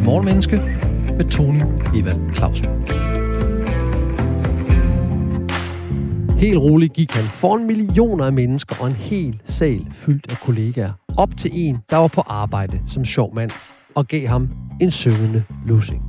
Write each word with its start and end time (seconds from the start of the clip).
til 0.00 0.06
Morgenmenneske 0.06 0.56
med 1.16 1.30
Tony 1.30 1.62
Evald 1.94 2.34
Clausen. 2.34 2.66
Helt 6.38 6.58
roligt 6.58 6.92
gik 6.92 7.12
han 7.12 7.24
foran 7.24 7.66
millioner 7.66 8.24
af 8.24 8.32
mennesker 8.32 8.76
og 8.80 8.88
en 8.88 8.94
hel 8.94 9.40
sal 9.44 9.86
fyldt 9.92 10.30
af 10.30 10.36
kollegaer. 10.40 10.92
Op 11.16 11.36
til 11.36 11.50
en, 11.54 11.78
der 11.90 11.96
var 11.96 12.08
på 12.08 12.20
arbejde 12.20 12.80
som 12.86 13.04
sjov 13.04 13.34
mand, 13.34 13.50
og 13.94 14.06
gav 14.06 14.26
ham 14.26 14.48
en 14.80 14.90
syngende 14.90 15.44
lussing. 15.66 16.02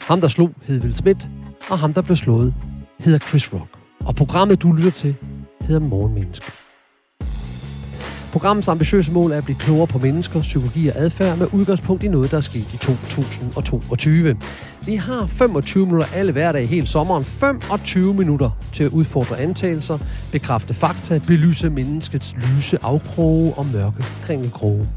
Ham, 0.00 0.20
der 0.20 0.28
slog, 0.28 0.50
hed 0.62 0.80
Will 0.80 0.94
Smith, 0.94 1.26
og 1.70 1.78
ham, 1.78 1.94
der 1.94 2.02
blev 2.02 2.16
slået, 2.16 2.54
hedder 3.00 3.18
Chris 3.18 3.54
Rock. 3.54 3.78
Og 4.06 4.14
programmet, 4.14 4.62
du 4.62 4.72
lytter 4.72 4.90
til, 4.90 5.14
hedder 5.60 5.80
Morgenmenneske. 5.80 6.61
Programmets 8.32 8.68
ambitiøse 8.68 9.12
mål 9.12 9.32
er 9.32 9.38
at 9.38 9.44
blive 9.44 9.58
klogere 9.58 9.86
på 9.86 9.98
mennesker, 9.98 10.40
psykologi 10.42 10.88
og 10.88 10.96
adfærd 10.96 11.38
med 11.38 11.46
udgangspunkt 11.52 12.02
i 12.02 12.08
noget, 12.08 12.30
der 12.30 12.36
er 12.36 12.40
sket 12.40 12.74
i 12.74 12.76
2022. 12.76 14.36
Vi 14.86 14.96
har 14.96 15.26
25 15.26 15.86
minutter 15.86 16.06
alle 16.14 16.32
hverdag 16.32 16.68
hele 16.68 16.86
sommeren. 16.86 17.24
25 17.24 18.14
minutter 18.14 18.50
til 18.72 18.84
at 18.84 18.90
udfordre 18.90 19.40
antagelser, 19.40 19.98
bekræfte 20.32 20.74
fakta, 20.74 21.20
belyse 21.26 21.70
menneskets 21.70 22.34
lyse 22.36 22.78
afkroge 22.82 23.54
og 23.56 23.66
mørke 23.66 24.04
kringelkroge. 24.22 24.88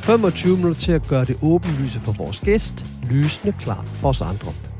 25 0.00 0.56
minutter 0.56 0.80
til 0.80 0.92
at 0.92 1.08
gøre 1.08 1.24
det 1.24 1.36
åbenlyse 1.42 2.00
for 2.00 2.12
vores 2.12 2.40
gæst, 2.40 2.86
lysende 3.10 3.54
klar 3.60 3.84
for 4.00 4.08
os 4.08 4.20
andre. 4.20 4.73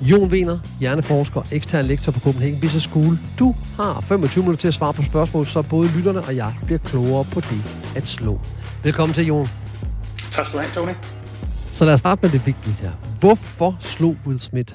Jon 0.00 0.28
Wiener, 0.32 0.58
hjerneforsker, 0.80 1.42
ekstern 1.52 1.84
lektor 1.84 2.12
på 2.12 2.20
Copenhagen 2.26 2.60
Business 2.60 2.86
School. 2.90 3.14
Du 3.38 3.48
har 3.76 4.00
25 4.00 4.42
minutter 4.42 4.60
til 4.60 4.68
at 4.68 4.74
svare 4.74 4.94
på 4.94 5.02
spørgsmål, 5.02 5.46
så 5.46 5.62
både 5.74 5.86
lytterne 5.96 6.20
og 6.28 6.36
jeg 6.36 6.52
bliver 6.66 6.82
klogere 6.90 7.24
på 7.34 7.40
det 7.50 7.60
at 7.98 8.06
slå. 8.16 8.34
Velkommen 8.84 9.14
til, 9.14 9.26
Jon. 9.26 9.46
Tak 10.34 10.46
skal 10.46 10.58
du 10.58 10.62
have, 10.64 10.74
Tony. 10.78 10.94
Så 11.76 11.84
lad 11.84 11.94
os 11.94 12.00
starte 12.00 12.20
med 12.22 12.30
det 12.36 12.42
vigtige 12.46 12.76
her. 12.84 12.92
Hvorfor 13.22 13.70
slog 13.80 14.16
Will 14.26 14.40
Smith? 14.40 14.74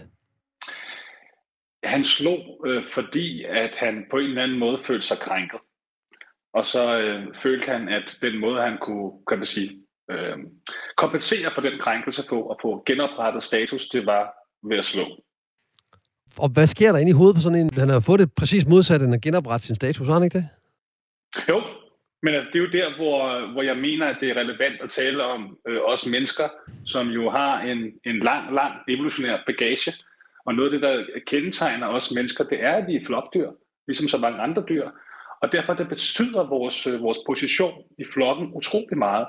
Han 1.83 2.03
slog, 2.03 2.41
øh, 2.67 2.81
fordi 2.95 3.43
at 3.43 3.73
han 3.83 3.93
på 4.11 4.17
en 4.17 4.29
eller 4.29 4.43
anden 4.43 4.59
måde 4.59 4.77
følte 4.83 5.07
sig 5.07 5.17
krænket. 5.17 5.59
Og 6.53 6.65
så 6.65 6.97
øh, 6.99 7.35
følte 7.35 7.71
han, 7.71 7.89
at 7.89 8.17
den 8.21 8.39
måde, 8.39 8.61
han 8.61 8.77
kunne 8.81 9.11
kan 9.27 9.37
man 9.37 9.45
sige, 9.45 9.69
øh, 10.11 10.37
kompensere 10.97 11.51
for 11.55 11.61
den 11.61 11.79
krænkelse 11.79 12.23
på 12.29 12.41
og 12.41 12.59
på 12.61 12.83
genoprettet 12.85 13.43
status, 13.43 13.89
det 13.89 14.05
var 14.05 14.38
ved 14.63 14.77
at 14.77 14.85
slå. 14.85 15.05
Og 16.37 16.49
hvad 16.49 16.67
sker 16.67 16.91
der 16.91 16.99
inde 16.99 17.09
i 17.09 17.13
hovedet 17.13 17.35
på 17.35 17.41
sådan 17.41 17.59
en? 17.59 17.73
Han 17.73 17.89
har 17.89 17.99
fået 17.99 18.19
det 18.19 18.33
præcis 18.33 18.67
modsat 18.67 19.01
end 19.01 19.13
at 19.13 19.21
genoprette 19.21 19.67
sin 19.67 19.75
status, 19.75 20.07
har 20.07 20.13
han 20.13 20.23
ikke 20.23 20.37
det? 20.37 20.49
Jo, 21.49 21.61
men 22.23 22.33
altså, 22.35 22.49
det 22.53 22.59
er 22.59 22.63
jo 22.63 22.71
der, 22.71 22.95
hvor, 22.95 23.51
hvor 23.51 23.61
jeg 23.61 23.77
mener, 23.77 24.05
at 24.05 24.17
det 24.21 24.29
er 24.29 24.35
relevant 24.35 24.81
at 24.81 24.89
tale 24.89 25.23
om 25.23 25.57
øh, 25.67 25.79
os 25.85 26.05
mennesker, 26.05 26.43
som 26.85 27.07
jo 27.07 27.29
har 27.29 27.61
en, 27.61 27.77
en 28.05 28.19
lang, 28.19 28.53
lang 28.53 28.73
evolutionær 28.87 29.37
bagage. 29.45 29.93
Og 30.45 30.53
noget 30.53 30.73
af 30.73 30.79
det, 30.79 30.81
der 30.81 31.19
kendetegner 31.27 31.87
os 31.87 32.11
mennesker, 32.15 32.43
det 32.43 32.63
er, 32.63 32.73
at 32.73 32.87
vi 32.87 32.95
er 32.95 33.05
flokdyr, 33.05 33.49
ligesom 33.87 34.07
så 34.07 34.17
mange 34.17 34.39
andre 34.39 34.63
dyr. 34.69 34.89
Og 35.41 35.51
derfor 35.51 35.73
det 35.73 35.89
betyder 35.89 36.43
vores, 36.43 36.87
øh, 36.87 37.01
vores 37.01 37.17
position 37.25 37.83
i 37.97 38.05
flokken 38.13 38.49
utrolig 38.53 38.97
meget. 38.97 39.27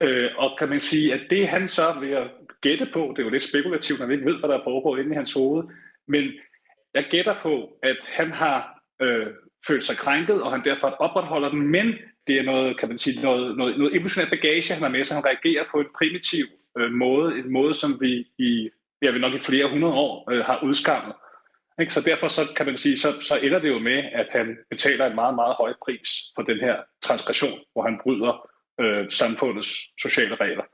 Øh, 0.00 0.30
og 0.38 0.56
kan 0.58 0.68
man 0.68 0.80
sige, 0.80 1.14
at 1.14 1.20
det 1.30 1.48
han 1.48 1.68
så 1.68 1.96
ved 2.00 2.10
at 2.10 2.30
gætte 2.66 2.86
på, 2.94 3.00
det 3.12 3.18
er 3.22 3.26
jo 3.28 3.34
lidt 3.36 3.50
spekulativt, 3.50 4.00
når 4.00 4.06
vi 4.06 4.14
ikke 4.14 4.30
ved, 4.30 4.38
hvad 4.38 4.48
der 4.48 4.58
er 4.58 4.68
foregået 4.70 5.00
inde 5.00 5.12
i 5.12 5.20
hans 5.20 5.32
hoved, 5.32 5.64
men 6.08 6.24
jeg 6.94 7.04
gætter 7.10 7.36
på, 7.42 7.54
at 7.82 7.96
han 8.18 8.30
har 8.30 8.58
øh, 9.02 9.26
følt 9.66 9.84
sig 9.84 9.96
krænket, 9.96 10.42
og 10.42 10.50
han 10.50 10.64
derfor 10.64 10.88
opretholder 10.88 11.50
den, 11.50 11.62
men 11.76 11.86
det 12.26 12.38
er 12.38 12.42
noget, 12.42 12.78
kan 12.78 12.88
man 12.88 12.98
sige, 12.98 13.22
noget, 13.22 13.56
noget, 13.56 13.78
noget 13.78 13.96
emotionelt 13.96 14.30
bagage, 14.30 14.74
han 14.74 14.82
har 14.82 14.88
med 14.88 15.04
sig. 15.04 15.16
Han 15.16 15.24
reagerer 15.24 15.64
på 15.70 15.80
en 15.80 15.86
primitiv 15.98 16.46
øh, 16.78 16.92
måde, 16.92 17.38
en 17.38 17.52
måde, 17.52 17.74
som 17.74 17.90
vi 18.00 18.12
i, 18.38 18.70
ja, 19.02 19.10
vi 19.10 19.18
nok 19.18 19.34
i 19.34 19.40
flere 19.40 19.70
hundrede 19.70 19.94
år 19.94 20.32
øh, 20.32 20.44
har 20.44 20.60
udskammet. 20.62 21.14
Ikke? 21.80 21.94
Så 21.94 22.00
derfor 22.00 22.28
så 22.28 22.40
kan 22.56 22.66
man 22.66 22.76
sige, 22.76 22.98
så, 22.98 23.08
så 23.20 23.38
ender 23.42 23.58
det 23.58 23.68
jo 23.68 23.78
med, 23.78 24.02
at 24.12 24.28
han 24.30 24.56
betaler 24.70 25.06
en 25.06 25.14
meget, 25.14 25.34
meget 25.34 25.54
høj 25.58 25.72
pris 25.84 26.08
for 26.34 26.42
den 26.42 26.58
her 26.60 26.76
transgression, 27.02 27.58
hvor 27.72 27.82
han 27.82 28.00
bryder 28.02 28.50
øh, 28.80 29.10
samfundets 29.10 29.70
sociale 30.02 30.34
regler. 30.34 30.64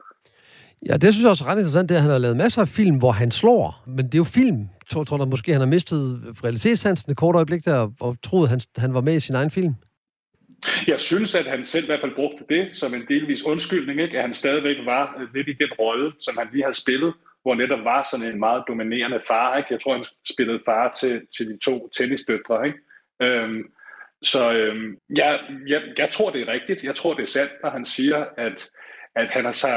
Ja, 0.88 0.94
det 0.96 1.12
synes 1.12 1.22
jeg 1.22 1.30
også 1.30 1.44
er 1.44 1.48
ret 1.48 1.58
interessant, 1.58 1.88
det 1.88 1.94
er, 1.94 1.98
at 1.98 2.02
han 2.02 2.10
har 2.10 2.18
lavet 2.18 2.36
masser 2.36 2.62
af 2.62 2.68
film, 2.68 2.98
hvor 2.98 3.10
han 3.10 3.30
slår, 3.30 3.84
men 3.86 4.06
det 4.06 4.14
er 4.14 4.18
jo 4.18 4.24
film. 4.24 4.58
Jeg 4.58 4.86
tror, 4.90 5.04
tror 5.04 5.16
der 5.16 5.26
måske, 5.26 5.52
han 5.52 5.60
har 5.60 5.68
mistet 5.68 6.22
realitetssansen 6.44 7.10
et 7.10 7.16
kort 7.16 7.34
øjeblik 7.34 7.64
der, 7.64 7.90
og 8.00 8.16
troede, 8.22 8.48
han, 8.48 8.60
han 8.76 8.94
var 8.94 9.00
med 9.00 9.16
i 9.16 9.20
sin 9.20 9.34
egen 9.34 9.50
film. 9.50 9.74
Jeg 10.86 11.00
synes, 11.00 11.34
at 11.34 11.46
han 11.46 11.64
selv 11.64 11.84
i 11.84 11.86
hvert 11.86 12.00
fald 12.00 12.14
brugte 12.14 12.44
det 12.48 12.68
som 12.72 12.94
en 12.94 13.06
delvis 13.08 13.44
undskyldning, 13.46 14.00
ikke? 14.00 14.16
at 14.16 14.22
han 14.22 14.34
stadigvæk 14.34 14.76
var 14.84 15.16
øh, 15.20 15.34
lidt 15.34 15.48
i 15.48 15.52
den 15.52 15.72
rolle, 15.78 16.12
som 16.20 16.36
han 16.38 16.48
lige 16.52 16.64
havde 16.64 16.82
spillet, 16.82 17.14
hvor 17.42 17.54
netop 17.54 17.84
var 17.84 18.08
sådan 18.10 18.26
en 18.26 18.38
meget 18.38 18.64
dominerende 18.68 19.20
far. 19.26 19.56
Ikke? 19.56 19.68
Jeg 19.70 19.80
tror, 19.80 19.94
han 19.94 20.04
spillede 20.32 20.60
far 20.64 20.96
til, 21.00 21.20
til 21.36 21.48
de 21.48 21.58
to 21.58 21.88
tennisdøtre. 21.88 22.66
Ikke? 22.66 22.78
Øhm, 23.22 23.62
så 24.22 24.52
øhm, 24.52 24.96
jeg, 25.16 25.40
jeg, 25.66 25.82
jeg 25.98 26.10
tror, 26.10 26.30
det 26.30 26.40
er 26.40 26.52
rigtigt. 26.52 26.84
Jeg 26.84 26.94
tror, 26.94 27.14
det 27.14 27.22
er 27.22 27.26
sandt, 27.26 27.52
når 27.62 27.70
han 27.70 27.84
siger, 27.84 28.24
at 28.36 28.70
at 29.16 29.28
han 29.30 29.46
er 29.46 29.52
så, 29.52 29.68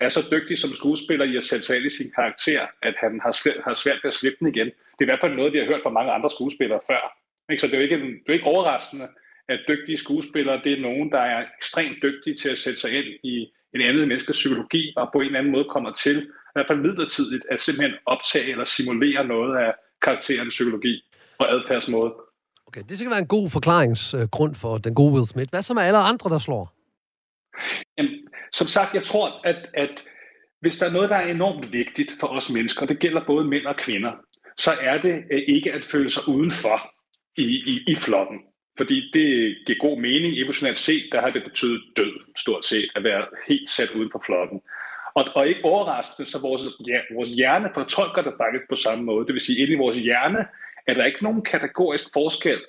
er 0.00 0.08
så 0.08 0.22
dygtig 0.30 0.58
som 0.58 0.70
skuespiller 0.70 1.24
i 1.24 1.36
at 1.36 1.44
sætte 1.44 1.66
sig 1.66 1.76
ind 1.76 1.86
i 1.86 1.96
sin 1.96 2.10
karakter, 2.14 2.66
at 2.82 2.94
han 3.02 3.20
har, 3.24 3.32
svært, 3.32 3.56
har 3.64 3.74
svært 3.74 4.00
ved 4.02 4.08
at 4.08 4.14
slippe 4.14 4.38
den 4.40 4.48
igen. 4.54 4.66
Det 4.66 5.00
er 5.00 5.08
i 5.08 5.10
hvert 5.12 5.24
fald 5.24 5.34
noget, 5.36 5.52
vi 5.52 5.58
har 5.58 5.66
hørt 5.66 5.80
fra 5.82 5.96
mange 5.98 6.12
andre 6.12 6.30
skuespillere 6.30 6.80
før. 6.90 7.02
Ikke? 7.50 7.60
Så 7.60 7.66
det 7.66 7.74
er 7.74 7.78
jo 7.78 7.82
ikke, 7.88 7.96
det 7.96 8.28
er 8.28 8.32
ikke 8.32 8.52
overraskende, 8.54 9.08
at 9.48 9.60
dygtige 9.68 9.98
skuespillere, 9.98 10.60
det 10.64 10.72
er 10.72 10.80
nogen, 10.88 11.10
der 11.12 11.20
er 11.20 11.44
ekstremt 11.58 11.98
dygtige 12.02 12.36
til 12.36 12.48
at 12.48 12.58
sætte 12.58 12.80
sig 12.80 12.92
ind 12.98 13.08
i 13.22 13.34
en 13.74 13.80
anden 13.80 14.08
menneskes 14.08 14.36
psykologi, 14.36 14.92
og 14.96 15.10
på 15.12 15.18
en 15.20 15.26
eller 15.26 15.38
anden 15.38 15.52
måde 15.52 15.64
kommer 15.64 15.92
til, 15.92 16.16
i 16.22 16.54
hvert 16.54 16.66
fald 16.68 16.78
midlertidigt, 16.78 17.44
at 17.50 17.62
simpelthen 17.62 17.98
optage 18.06 18.50
eller 18.50 18.64
simulere 18.64 19.24
noget 19.24 19.58
af 19.58 19.74
karakterens 20.02 20.54
psykologi 20.54 20.94
og 21.38 21.52
adfærdsmåde. 21.54 22.14
Okay, 22.66 22.82
det 22.88 22.98
skal 22.98 23.10
være 23.10 23.18
en 23.18 23.26
god 23.26 23.50
forklaringsgrund 23.50 24.54
for 24.54 24.78
den 24.78 24.94
gode 24.94 25.12
Will 25.12 25.26
Smith. 25.26 25.50
Hvad 25.50 25.62
så 25.62 25.74
med 25.74 25.82
alle 25.82 25.98
andre, 25.98 26.30
der 26.30 26.38
slår? 26.38 26.74
Jamen, 27.98 28.12
som 28.52 28.66
sagt, 28.66 28.94
jeg 28.94 29.02
tror, 29.02 29.40
at, 29.44 29.68
at 29.74 30.04
hvis 30.60 30.78
der 30.78 30.86
er 30.86 30.92
noget, 30.92 31.10
der 31.10 31.16
er 31.16 31.30
enormt 31.30 31.72
vigtigt 31.72 32.12
for 32.20 32.26
os 32.26 32.50
mennesker, 32.50 32.82
og 32.82 32.88
det 32.88 32.98
gælder 32.98 33.26
både 33.26 33.46
mænd 33.46 33.66
og 33.66 33.76
kvinder, 33.76 34.12
så 34.56 34.70
er 34.80 34.98
det 35.00 35.22
øh, 35.32 35.42
ikke 35.48 35.72
at 35.72 35.84
føle 35.84 36.10
sig 36.10 36.28
udenfor 36.28 36.94
i, 37.36 37.46
i, 37.72 37.84
i 37.88 37.94
flokken. 37.94 38.38
Fordi 38.76 39.10
det 39.12 39.56
giver 39.66 39.78
god 39.78 40.00
mening. 40.00 40.38
Evolutionært 40.38 40.78
set, 40.78 41.04
der 41.12 41.20
har 41.20 41.30
det 41.30 41.42
betydet 41.44 41.82
død, 41.96 42.12
stort 42.36 42.64
set, 42.64 42.88
at 42.96 43.04
være 43.04 43.26
helt 43.48 43.68
sat 43.68 43.90
uden 43.90 44.10
for 44.12 44.22
flokken. 44.26 44.60
Og, 45.14 45.24
og 45.34 45.48
ikke 45.48 45.64
overraskende, 45.64 46.30
så 46.30 46.38
vores, 46.42 46.62
ja, 46.86 46.98
vores 47.14 47.30
hjerne 47.30 47.70
fortolker 47.74 48.22
det 48.22 48.32
faktisk 48.42 48.64
på 48.68 48.76
samme 48.76 49.04
måde. 49.04 49.26
Det 49.26 49.34
vil 49.34 49.40
sige, 49.40 49.58
inde 49.58 49.72
i 49.72 49.82
vores 49.84 49.96
hjerne 49.96 50.46
er 50.86 50.94
der 50.94 51.04
ikke 51.04 51.24
nogen 51.24 51.42
kategorisk 51.42 52.04
forskel 52.12 52.60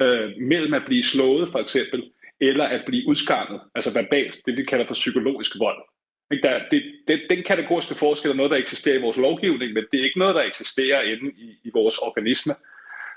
øh, 0.00 0.30
mellem 0.40 0.74
at 0.74 0.82
blive 0.86 1.02
slået, 1.02 1.48
for 1.48 1.58
eksempel, 1.58 2.02
eller 2.40 2.64
at 2.64 2.82
blive 2.86 3.08
udskammet, 3.08 3.60
altså 3.74 3.94
verbalt, 3.94 4.40
det 4.46 4.56
vi 4.56 4.64
kalder 4.64 4.86
for 4.86 4.94
psykologisk 4.94 5.52
vold. 5.58 5.82
Der, 6.42 6.60
det, 6.70 6.82
det, 7.08 7.20
den 7.30 7.42
kategoriske 7.42 7.94
forskel 7.94 8.30
er 8.30 8.34
noget, 8.34 8.50
der 8.50 8.56
eksisterer 8.56 8.98
i 8.98 9.00
vores 9.00 9.16
lovgivning, 9.16 9.72
men 9.72 9.84
det 9.92 10.00
er 10.00 10.04
ikke 10.04 10.18
noget, 10.18 10.34
der 10.34 10.42
eksisterer 10.42 11.02
inde 11.02 11.30
i, 11.36 11.48
i 11.64 11.70
vores 11.74 11.98
organisme. 11.98 12.54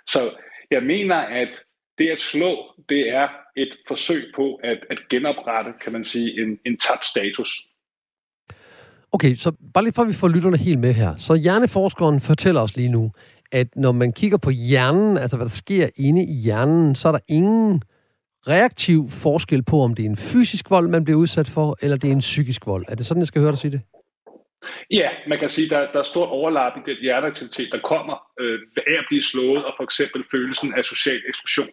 Så 0.07 0.19
jeg 0.71 0.83
mener, 0.83 1.15
at 1.15 1.63
det 1.97 2.09
at 2.09 2.19
slå, 2.19 2.73
det 2.89 3.09
er 3.09 3.27
et 3.57 3.77
forsøg 3.87 4.31
på 4.35 4.55
at, 4.55 4.77
at 4.89 4.97
genoprette, 5.09 5.71
kan 5.81 5.93
man 5.93 6.03
sige, 6.03 6.41
en, 6.41 6.59
en 6.65 6.77
tabt 6.77 7.05
status. 7.05 7.49
Okay, 9.11 9.35
så 9.35 9.51
bare 9.73 9.83
lige 9.83 9.93
for, 9.93 10.01
at 10.01 10.07
vi 10.07 10.13
får 10.13 10.27
lytterne 10.27 10.57
helt 10.57 10.79
med 10.79 10.93
her. 10.93 11.15
Så 11.17 11.35
hjerneforskeren 11.35 12.21
fortæller 12.21 12.61
os 12.61 12.75
lige 12.75 12.89
nu, 12.89 13.11
at 13.51 13.67
når 13.75 13.91
man 13.91 14.13
kigger 14.13 14.37
på 14.37 14.49
hjernen, 14.49 15.17
altså 15.17 15.35
hvad 15.37 15.45
der 15.45 15.51
sker 15.51 15.89
inde 15.95 16.23
i 16.23 16.33
hjernen, 16.33 16.95
så 16.95 17.07
er 17.07 17.11
der 17.11 17.19
ingen 17.27 17.81
reaktiv 18.47 19.09
forskel 19.09 19.63
på, 19.63 19.81
om 19.81 19.95
det 19.95 20.05
er 20.05 20.09
en 20.09 20.17
fysisk 20.17 20.69
vold, 20.69 20.87
man 20.87 21.03
bliver 21.03 21.19
udsat 21.19 21.47
for, 21.47 21.77
eller 21.81 21.97
det 21.97 22.07
er 22.07 22.11
en 22.11 22.19
psykisk 22.19 22.67
vold. 22.67 22.85
Er 22.87 22.95
det 22.95 23.05
sådan, 23.05 23.21
jeg 23.21 23.27
skal 23.27 23.41
høre 23.41 23.51
dig 23.51 23.59
sige 23.59 23.71
det? 23.71 23.81
Ja, 24.91 25.09
man 25.27 25.39
kan 25.39 25.49
sige, 25.49 25.65
at 25.65 25.71
der, 25.71 25.91
der 25.91 25.99
er 25.99 26.03
stort 26.03 26.29
overlap 26.29 26.73
i 26.77 26.91
den 26.91 26.97
hjerteaktivitet, 27.01 27.69
der 27.71 27.79
kommer 27.79 28.15
øh, 28.39 28.59
af 28.77 28.99
at 28.99 29.05
blive 29.07 29.21
slået, 29.21 29.65
og 29.65 29.73
for 29.77 29.83
eksempel 29.83 30.23
følelsen 30.31 30.73
af 30.73 30.85
social 30.85 31.21
eksklusion. 31.29 31.69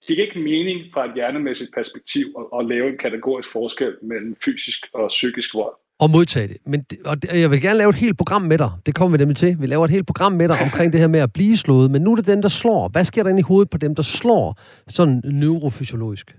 Det 0.00 0.16
giver 0.16 0.26
ikke 0.26 0.38
mening 0.38 0.92
fra 0.94 1.04
et 1.04 1.14
hjernemæssigt 1.14 1.74
perspektiv 1.74 2.26
at, 2.38 2.60
at 2.60 2.66
lave 2.66 2.88
en 2.88 2.98
kategorisk 2.98 3.52
forskel 3.52 3.96
mellem 4.02 4.36
fysisk 4.44 4.80
og 4.92 5.08
psykisk 5.08 5.54
vold 5.54 5.74
og 6.00 6.10
modtage 6.10 6.48
det. 6.48 6.56
Men, 6.66 6.86
og 7.04 7.16
jeg 7.42 7.50
vil 7.50 7.62
gerne 7.62 7.78
lave 7.78 7.90
et 7.90 7.96
helt 7.96 8.18
program 8.18 8.42
med 8.42 8.58
dig. 8.58 8.70
Det 8.86 8.94
kommer 8.94 9.16
vi 9.16 9.22
nemlig 9.22 9.36
til. 9.36 9.56
Vi 9.60 9.66
laver 9.66 9.84
et 9.84 9.90
helt 9.90 10.06
program 10.06 10.32
med 10.32 10.48
dig 10.48 10.58
omkring 10.58 10.92
det 10.92 11.00
her 11.00 11.08
med 11.08 11.20
at 11.20 11.32
blive 11.32 11.56
slået. 11.56 11.90
Men 11.90 12.02
nu 12.02 12.12
er 12.12 12.16
det 12.16 12.26
den, 12.26 12.42
der 12.42 12.48
slår. 12.48 12.88
Hvad 12.88 13.04
sker 13.04 13.22
der 13.22 13.30
inde 13.30 13.40
i 13.40 13.50
hovedet 13.50 13.70
på 13.70 13.78
dem, 13.78 13.94
der 13.94 14.02
slår 14.02 14.60
sådan 14.88 15.22
neurofysiologisk? 15.24 16.36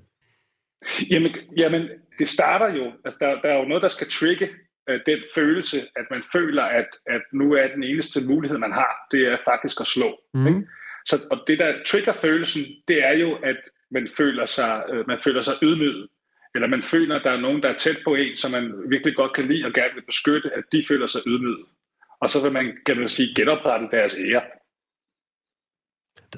Jamen, 1.10 1.32
jamen 1.58 1.82
det 2.20 2.28
starter 2.30 2.76
jo, 2.76 2.86
altså 3.06 3.18
der, 3.20 3.42
der 3.42 3.50
er 3.50 3.58
jo 3.60 3.66
noget, 3.66 3.84
der 3.84 3.88
skal 3.88 4.10
trigge 4.10 4.50
uh, 4.92 4.96
den 5.06 5.20
følelse, 5.36 5.78
at 5.96 6.06
man 6.12 6.24
føler, 6.32 6.64
at, 6.64 6.88
at 7.08 7.22
nu 7.34 7.54
er 7.54 7.68
den 7.76 7.84
eneste 7.84 8.22
mulighed, 8.22 8.58
man 8.58 8.72
har, 8.72 9.08
det 9.12 9.22
er 9.28 9.38
faktisk 9.46 9.82
at 9.82 9.88
slå. 9.88 10.20
Mm. 10.34 10.48
Ikke? 10.48 10.62
Så, 11.06 11.16
og 11.32 11.38
det, 11.48 11.60
der 11.60 11.74
trigger 11.88 12.14
følelsen, 12.14 12.64
det 12.88 13.04
er 13.04 13.14
jo, 13.14 13.34
at 13.34 13.58
man 13.92 14.08
føler 14.18 14.46
sig, 14.46 14.84
uh, 14.94 15.08
man 15.08 15.18
føler 15.24 15.42
sig 15.42 15.54
ydmyget 15.64 16.08
eller 16.56 16.68
man 16.68 16.82
føler, 16.82 17.16
at 17.16 17.22
der 17.24 17.32
er 17.32 17.42
nogen, 17.42 17.62
der 17.64 17.70
er 17.70 17.78
tæt 17.78 17.98
på 18.04 18.16
en, 18.16 18.38
som 18.38 18.52
man 18.52 18.74
virkelig 18.90 19.16
godt 19.16 19.34
kan 19.36 19.48
lide 19.48 19.66
og 19.66 19.74
gerne 19.74 19.94
vil 19.96 20.06
beskytte, 20.06 20.50
at 20.58 20.64
de 20.72 20.84
føler 20.88 21.08
sig 21.08 21.22
ydmyget. 21.28 21.66
Og 22.22 22.30
så 22.30 22.44
vil 22.44 22.52
man, 22.52 22.66
kan 22.86 22.98
man 23.00 23.10
sige, 23.10 23.36
genoprette 23.36 23.88
deres 23.92 24.16
ære. 24.30 24.42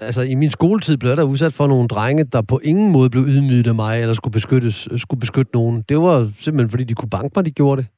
Altså, 0.02 0.22
i 0.22 0.36
min 0.36 0.52
skoletid 0.52 0.98
blev 0.98 1.10
jeg 1.10 1.18
der 1.18 1.24
udsat 1.24 1.54
for 1.54 1.68
nogle 1.68 1.88
drenge, 1.88 2.24
der 2.24 2.42
på 2.42 2.60
ingen 2.64 2.92
måde 2.92 3.10
blev 3.10 3.24
ydmyget 3.24 3.68
af 3.68 3.76
mig, 3.76 4.02
eller 4.02 4.14
skulle, 4.14 4.34
beskyttes, 4.34 4.88
skulle 4.96 5.20
beskytte 5.20 5.52
nogen. 5.54 5.84
Det 5.90 5.98
var 5.98 6.32
simpelthen, 6.40 6.70
fordi 6.70 6.84
de 6.84 6.94
kunne 6.94 7.10
banke 7.10 7.34
mig, 7.36 7.46
de 7.46 7.52
gjorde 7.52 7.82
det. 7.82 7.90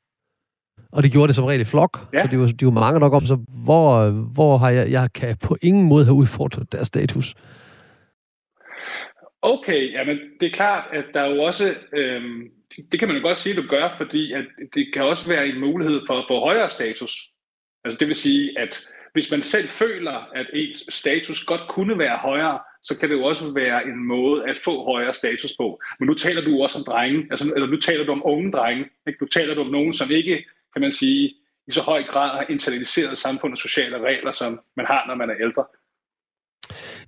Og 0.92 1.04
de 1.04 1.10
gjorde 1.10 1.28
det 1.28 1.36
som 1.36 1.46
regel 1.46 1.62
i 1.62 1.64
flok, 1.64 2.10
ja. 2.14 2.22
så 2.22 2.28
de 2.32 2.40
var, 2.40 2.48
de 2.48 2.66
var 2.66 2.72
mange 2.72 3.00
nok 3.00 3.14
om, 3.14 3.22
så 3.22 3.38
hvor, 3.66 4.10
hvor 4.10 4.58
har 4.58 4.70
jeg, 4.70 4.92
jeg 4.92 5.14
kan 5.14 5.38
på 5.44 5.58
ingen 5.62 5.88
måde 5.88 6.06
have 6.06 6.14
udfordret 6.14 6.72
deres 6.72 6.88
status. 6.88 7.36
Okay, 9.42 9.92
jamen 9.94 10.20
det 10.40 10.48
er 10.48 10.52
klart, 10.52 10.94
at 10.94 11.06
der 11.14 11.22
er 11.22 11.30
jo 11.36 11.44
også, 11.44 11.76
øhm, 11.94 12.52
det 12.92 13.00
kan 13.00 13.08
man 13.08 13.18
jo 13.18 13.24
godt 13.24 13.38
sige, 13.38 13.58
at 13.58 13.64
du 13.64 13.68
gør, 13.70 13.96
fordi 13.98 14.34
at 14.34 14.46
det 14.74 14.94
kan 14.94 15.04
også 15.04 15.28
være 15.28 15.48
en 15.48 15.60
mulighed 15.60 16.02
for 16.08 16.20
at 16.20 16.26
få 16.28 16.40
højere 16.40 16.70
status. 16.70 17.30
Altså 17.84 17.98
det 18.00 18.08
vil 18.08 18.16
sige, 18.16 18.60
at 18.60 18.88
hvis 19.14 19.32
man 19.32 19.42
selv 19.42 19.70
føler, 19.70 20.30
at 20.36 20.48
ens 20.54 20.86
status 20.90 21.44
godt 21.44 21.62
kunne 21.70 22.00
være 22.00 22.18
højere, 22.18 22.60
så 22.84 23.00
kan 23.00 23.10
det 23.10 23.16
jo 23.16 23.24
også 23.24 23.54
være 23.54 23.84
en 23.84 24.04
måde 24.04 24.50
at 24.50 24.58
få 24.58 24.86
højere 24.86 25.14
status 25.14 25.54
på. 25.58 25.82
Men 26.00 26.08
nu 26.08 26.14
taler 26.14 26.42
du 26.42 26.62
også 26.64 26.78
om 26.80 26.86
drenge, 26.94 27.28
altså, 27.32 27.54
eller 27.56 27.68
nu 27.68 27.78
taler 27.78 28.06
du 28.06 28.12
om 28.12 28.22
unge 28.26 28.52
drenge. 28.52 28.86
Ikke? 29.08 29.24
Nu 29.24 29.28
taler 29.28 29.56
du 29.56 29.62
om 29.62 29.72
nogen, 29.72 29.94
som 29.94 30.12
ikke, 30.12 30.46
kan 30.74 30.82
man 30.82 30.92
sige, 30.92 31.36
i 31.68 31.72
så 31.72 31.82
høj 31.82 32.04
grad 32.04 32.30
har 32.30 32.46
internaliseret 32.50 33.18
samfundets 33.18 33.62
sociale 33.62 34.00
regler, 34.00 34.32
som 34.32 34.60
man 34.76 34.86
har, 34.86 35.08
når 35.08 35.16
man 35.16 35.30
er 35.30 35.36
ældre. 35.42 35.66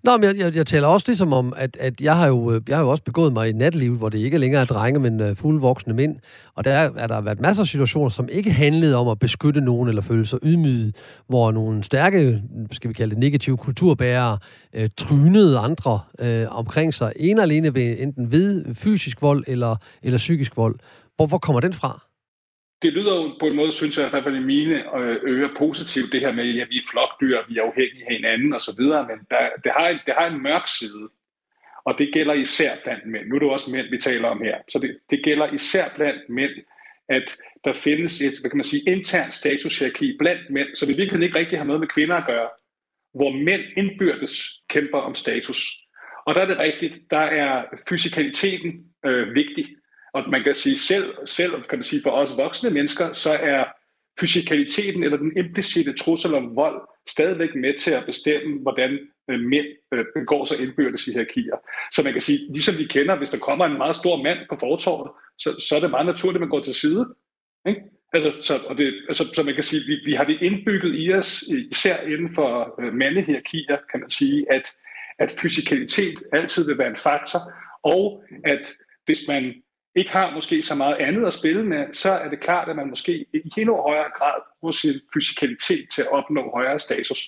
Nå, 0.04 0.18
men 0.18 0.24
jeg, 0.24 0.38
jeg, 0.38 0.56
jeg 0.56 0.68
taler 0.68 0.88
også 0.88 1.06
ligesom 1.08 1.34
om, 1.34 1.54
at, 1.58 1.78
at 1.80 2.02
jeg, 2.02 2.16
har 2.16 2.28
jo, 2.28 2.52
øh, 2.52 2.62
jeg 2.68 2.78
har 2.78 2.84
jo 2.84 2.90
også 2.90 3.04
begået 3.04 3.34
mig 3.34 3.50
i 3.50 3.54
natlivet, 3.54 3.98
hvor 3.98 4.10
det 4.10 4.18
ikke 4.18 4.38
længere 4.38 4.62
er 4.62 4.66
drenge, 4.66 5.00
men 5.00 5.22
uh, 5.22 5.36
fuldvoksne 5.38 5.94
mænd. 5.94 6.16
Og 6.56 6.66
der 6.66 6.72
er, 6.72 6.90
er 6.98 7.08
der 7.08 7.22
været 7.22 7.40
masser 7.40 7.64
af 7.64 7.68
situationer, 7.68 8.10
som 8.10 8.30
ikke 8.32 8.52
handlede 8.52 8.96
om 8.96 9.08
at 9.08 9.20
beskytte 9.20 9.62
nogen 9.62 9.90
eller 9.90 10.02
føle 10.02 10.26
sig 10.26 10.40
ydmyget, 10.44 10.96
hvor 11.28 11.52
nogle 11.52 11.84
stærke, 11.84 12.42
skal 12.72 12.90
vi 12.90 12.94
kalde 12.94 13.10
det 13.10 13.20
negative 13.20 13.58
kulturbærere, 13.58 14.38
uh, 14.78 14.86
trynede 14.98 15.60
andre 15.60 16.00
uh, 16.22 16.58
omkring 16.58 16.94
sig, 16.94 17.14
en 17.16 17.40
alene 17.40 17.76
ved, 17.76 17.96
enten 18.00 18.32
ved 18.32 18.76
fysisk 18.76 19.22
vold 19.22 19.44
eller, 19.48 19.76
eller 20.04 20.18
psykisk 20.18 20.58
vold. 20.58 20.76
Hvor, 21.16 21.26
hvor 21.26 21.38
kommer 21.38 21.60
den 21.60 21.74
fra? 21.74 22.11
Det 22.82 22.94
lyder 22.94 23.16
jo 23.16 23.36
på 23.40 23.48
en 23.48 23.56
måde, 23.56 23.72
synes 23.72 23.98
jeg, 23.98 24.08
i 24.08 24.10
hvert 24.10 24.24
fald 24.24 24.36
i 24.36 24.50
mine 24.56 24.98
øh, 25.00 25.18
ører 25.24 25.56
positivt, 25.58 26.12
det 26.12 26.20
her 26.22 26.32
med, 26.32 26.62
at 26.62 26.70
vi 26.70 26.78
er 26.78 26.90
flokdyr, 26.92 27.40
vi 27.50 27.58
er 27.58 27.64
afhængige 27.64 28.06
af 28.08 28.16
hinanden 28.16 28.54
osv., 28.54 28.84
men 28.84 29.20
der, 29.32 29.50
det, 29.64 29.72
har, 29.78 29.88
det 30.06 30.14
har 30.18 30.28
en 30.30 30.44
mørk 30.44 30.68
side, 30.68 31.10
og 31.86 31.96
det 31.98 32.14
gælder 32.14 32.34
især 32.34 32.72
blandt 32.84 33.06
mænd. 33.06 33.28
Nu 33.28 33.36
er 33.36 33.40
det 33.40 33.50
også 33.50 33.72
mænd, 33.72 33.88
vi 33.90 33.98
taler 33.98 34.28
om 34.28 34.42
her. 34.42 34.58
Så 34.70 34.80
det, 34.80 34.98
det 35.10 35.24
gælder 35.24 35.54
især 35.54 35.86
blandt 35.96 36.30
mænd, 36.30 36.52
at 37.10 37.38
der 37.66 37.74
findes 37.74 38.22
et, 38.22 38.34
hvad 38.40 38.50
kan 38.50 38.58
man 38.58 38.64
sige, 38.64 38.92
internt 38.92 39.34
statushierarki 39.34 40.18
blandt 40.20 40.50
mænd, 40.50 40.76
så 40.76 40.86
det 40.86 40.98
virkelig 40.98 41.24
ikke 41.24 41.40
rigtig 41.40 41.58
har 41.58 41.66
noget 41.66 41.80
med 41.80 41.88
kvinder 41.88 42.16
at 42.16 42.28
gøre, 42.28 42.50
hvor 43.14 43.32
mænd 43.32 43.62
indbyrdes 43.78 44.62
kæmper 44.70 44.98
om 44.98 45.16
status. 45.16 45.82
Og 46.26 46.36
der 46.36 46.42
er 46.42 46.46
det 46.46 46.60
rigtigt, 46.60 47.00
der 47.10 47.26
er 47.44 47.64
fysikaliteten 47.90 48.86
øh, 49.06 49.36
vigtig. 49.36 49.66
Og 50.14 50.30
man 50.30 50.44
kan 50.44 50.56
sige, 50.56 50.78
selv, 50.78 51.14
selv 51.26 51.52
kan 51.52 51.78
man 51.78 51.84
sige, 51.84 52.02
for 52.04 52.12
os 52.12 52.38
voksne 52.38 52.70
mennesker, 52.70 53.14
så 53.14 53.30
er 53.34 53.66
fysikaliteten 54.20 55.04
eller 55.04 55.18
den 55.18 55.38
implicite 55.38 55.94
trussel 55.94 56.36
om 56.36 56.56
vold 56.56 56.82
stadigvæk 57.10 57.56
med 57.56 57.78
til 57.78 57.92
at 57.92 58.06
bestemme, 58.06 58.62
hvordan 58.62 59.00
øh, 59.30 59.40
mænd 59.40 59.66
øh, 59.94 60.06
begår 60.16 60.46
sig 60.46 60.60
indbyrdes 60.60 61.08
i 61.08 61.12
hierarkier. 61.12 61.56
Så 61.92 62.04
man 62.04 62.14
kan 62.14 62.22
sige, 62.22 62.40
ligesom 62.54 62.78
vi 62.78 62.86
kender, 62.86 63.18
hvis 63.18 63.30
der 63.30 63.38
kommer 63.38 63.66
en 63.66 63.78
meget 63.78 63.96
stor 63.96 64.24
mand 64.24 64.40
på 64.50 64.58
fortorvet, 64.60 65.12
så, 65.38 65.66
så 65.70 65.76
er 65.76 65.80
det 65.80 65.90
meget 65.90 66.06
naturligt, 66.06 66.38
at 66.38 66.42
man 66.42 66.50
går 66.50 66.60
til 66.60 66.76
side. 66.76 67.16
Ikke? 67.68 67.82
Altså, 68.14 68.32
så, 68.42 68.54
og 68.68 68.78
det, 68.78 68.94
altså, 69.08 69.24
så 69.36 69.44
man 69.44 69.54
kan 69.54 69.64
sige, 69.64 69.82
vi, 69.88 69.96
vi 70.06 70.14
har 70.14 70.24
det 70.24 70.42
indbygget 70.42 70.96
i 70.96 71.14
os, 71.14 71.44
især 71.72 71.98
inden 72.02 72.34
for 72.36 72.82
øh, 72.82 72.94
mandehierarkier, 72.94 73.78
kan 73.92 74.00
man 74.00 74.10
sige, 74.10 74.52
at, 74.52 74.72
at 75.20 75.36
fysikalitet 75.42 76.24
altid 76.34 76.68
vil 76.68 76.78
være 76.78 76.90
en 76.90 76.96
faktor, 76.96 77.40
og 77.84 78.24
at 78.46 78.68
hvis 79.06 79.28
man 79.28 79.54
ikke 79.96 80.12
har 80.12 80.34
måske 80.34 80.62
så 80.62 80.76
meget 80.76 80.96
andet 80.96 81.28
at 81.28 81.34
spille 81.34 81.66
med, 81.66 81.94
så 81.94 82.12
er 82.12 82.30
det 82.30 82.40
klart, 82.40 82.70
at 82.70 82.76
man 82.76 82.90
måske 82.90 83.26
i 83.34 83.52
endnu 83.58 83.76
højere 83.76 84.12
grad 84.18 84.42
bruger 84.60 84.72
sin 84.72 84.94
fysikalitet 85.14 85.86
til 85.96 86.02
at 86.02 86.12
opnå 86.12 86.52
højere 86.54 86.80
status. 86.80 87.20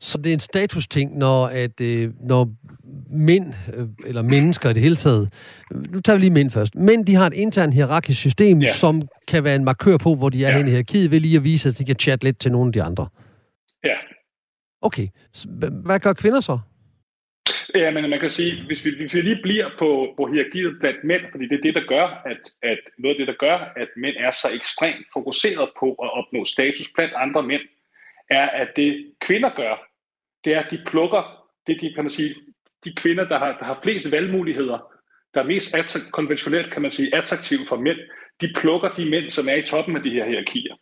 Så 0.00 0.18
det 0.18 0.30
er 0.30 0.34
en 0.34 0.40
status-ting, 0.40 1.18
når, 1.18 1.46
at, 1.46 1.80
øh, 1.80 2.10
når 2.20 2.50
mænd, 3.10 3.54
øh, 3.74 3.88
eller 4.06 4.22
mennesker 4.22 4.70
i 4.70 4.72
det 4.72 4.82
hele 4.82 4.96
taget, 4.96 5.32
nu 5.70 6.00
tager 6.00 6.16
vi 6.16 6.20
lige 6.20 6.32
mænd 6.32 6.50
først, 6.50 6.74
mænd 6.74 7.06
de 7.06 7.14
har 7.14 7.26
et 7.26 7.34
internt 7.34 7.74
hierarkisk 7.74 8.18
system, 8.18 8.60
ja. 8.60 8.72
som 8.72 9.02
kan 9.28 9.44
være 9.44 9.56
en 9.56 9.64
markør 9.64 9.96
på, 9.96 10.14
hvor 10.14 10.28
de 10.28 10.44
er 10.44 10.48
ja. 10.48 10.56
henne 10.56 10.68
i 10.68 10.70
hierarkiet, 10.70 11.10
ved 11.10 11.20
lige 11.20 11.36
at 11.36 11.44
vise, 11.44 11.68
at 11.68 11.78
de 11.78 11.84
kan 11.84 11.96
chatte 11.96 12.24
lidt 12.24 12.38
til 12.38 12.52
nogle 12.52 12.68
af 12.68 12.72
de 12.72 12.82
andre. 12.82 13.08
Ja. 13.84 13.96
Okay, 14.82 15.08
hvad 15.84 16.00
gør 16.00 16.12
kvinder 16.12 16.40
så? 16.40 16.58
Ja, 17.74 17.90
men 17.90 18.10
man 18.10 18.20
kan 18.20 18.30
sige, 18.30 18.66
hvis 18.66 18.84
vi, 18.84 18.90
hvis 18.96 19.14
vi 19.14 19.20
lige 19.20 19.42
bliver 19.42 19.70
på, 19.78 20.14
på 20.16 20.26
hierarkiet 20.26 20.76
blandt 20.80 21.04
mænd, 21.04 21.22
fordi 21.30 21.48
det 21.48 21.58
er 21.58 21.62
det, 21.62 21.74
der 21.74 21.86
gør, 21.88 22.22
at, 22.26 22.42
at 22.62 22.78
noget 22.98 23.14
af 23.14 23.18
det, 23.18 23.28
der 23.28 23.46
gør, 23.46 23.72
at 23.76 23.88
mænd 23.96 24.16
er 24.18 24.30
så 24.30 24.48
ekstremt 24.54 25.06
fokuseret 25.12 25.70
på 25.80 25.86
at 25.92 26.12
opnå 26.18 26.44
status 26.44 26.88
blandt 26.96 27.14
andre 27.16 27.42
mænd, 27.42 27.62
er, 28.30 28.46
at 28.46 28.68
det 28.76 29.12
kvinder 29.20 29.50
gør, 29.56 29.74
det 30.44 30.54
er, 30.54 30.60
at 30.60 30.70
de 30.70 30.82
plukker, 30.86 31.46
det 31.66 31.80
de, 31.80 31.92
kan 31.94 32.04
man 32.04 32.10
sige, 32.10 32.34
de 32.84 32.92
kvinder, 32.94 33.24
der 33.28 33.38
har, 33.38 33.56
der 33.58 33.64
har 33.64 33.80
flest 33.82 34.12
valgmuligheder, 34.12 34.78
der 35.34 35.40
er 35.42 35.46
mest 35.46 35.74
attrakt, 35.74 36.12
konventionelt, 36.12 36.72
kan 36.72 36.82
man 36.82 36.90
sige, 36.90 37.14
attraktive 37.14 37.66
for 37.68 37.76
mænd, 37.76 37.98
de 38.40 38.52
plukker 38.56 38.94
de 38.94 39.10
mænd, 39.10 39.30
som 39.30 39.48
er 39.48 39.54
i 39.54 39.62
toppen 39.62 39.96
af 39.96 40.02
de 40.02 40.10
her 40.10 40.26
hierarkier. 40.26 40.74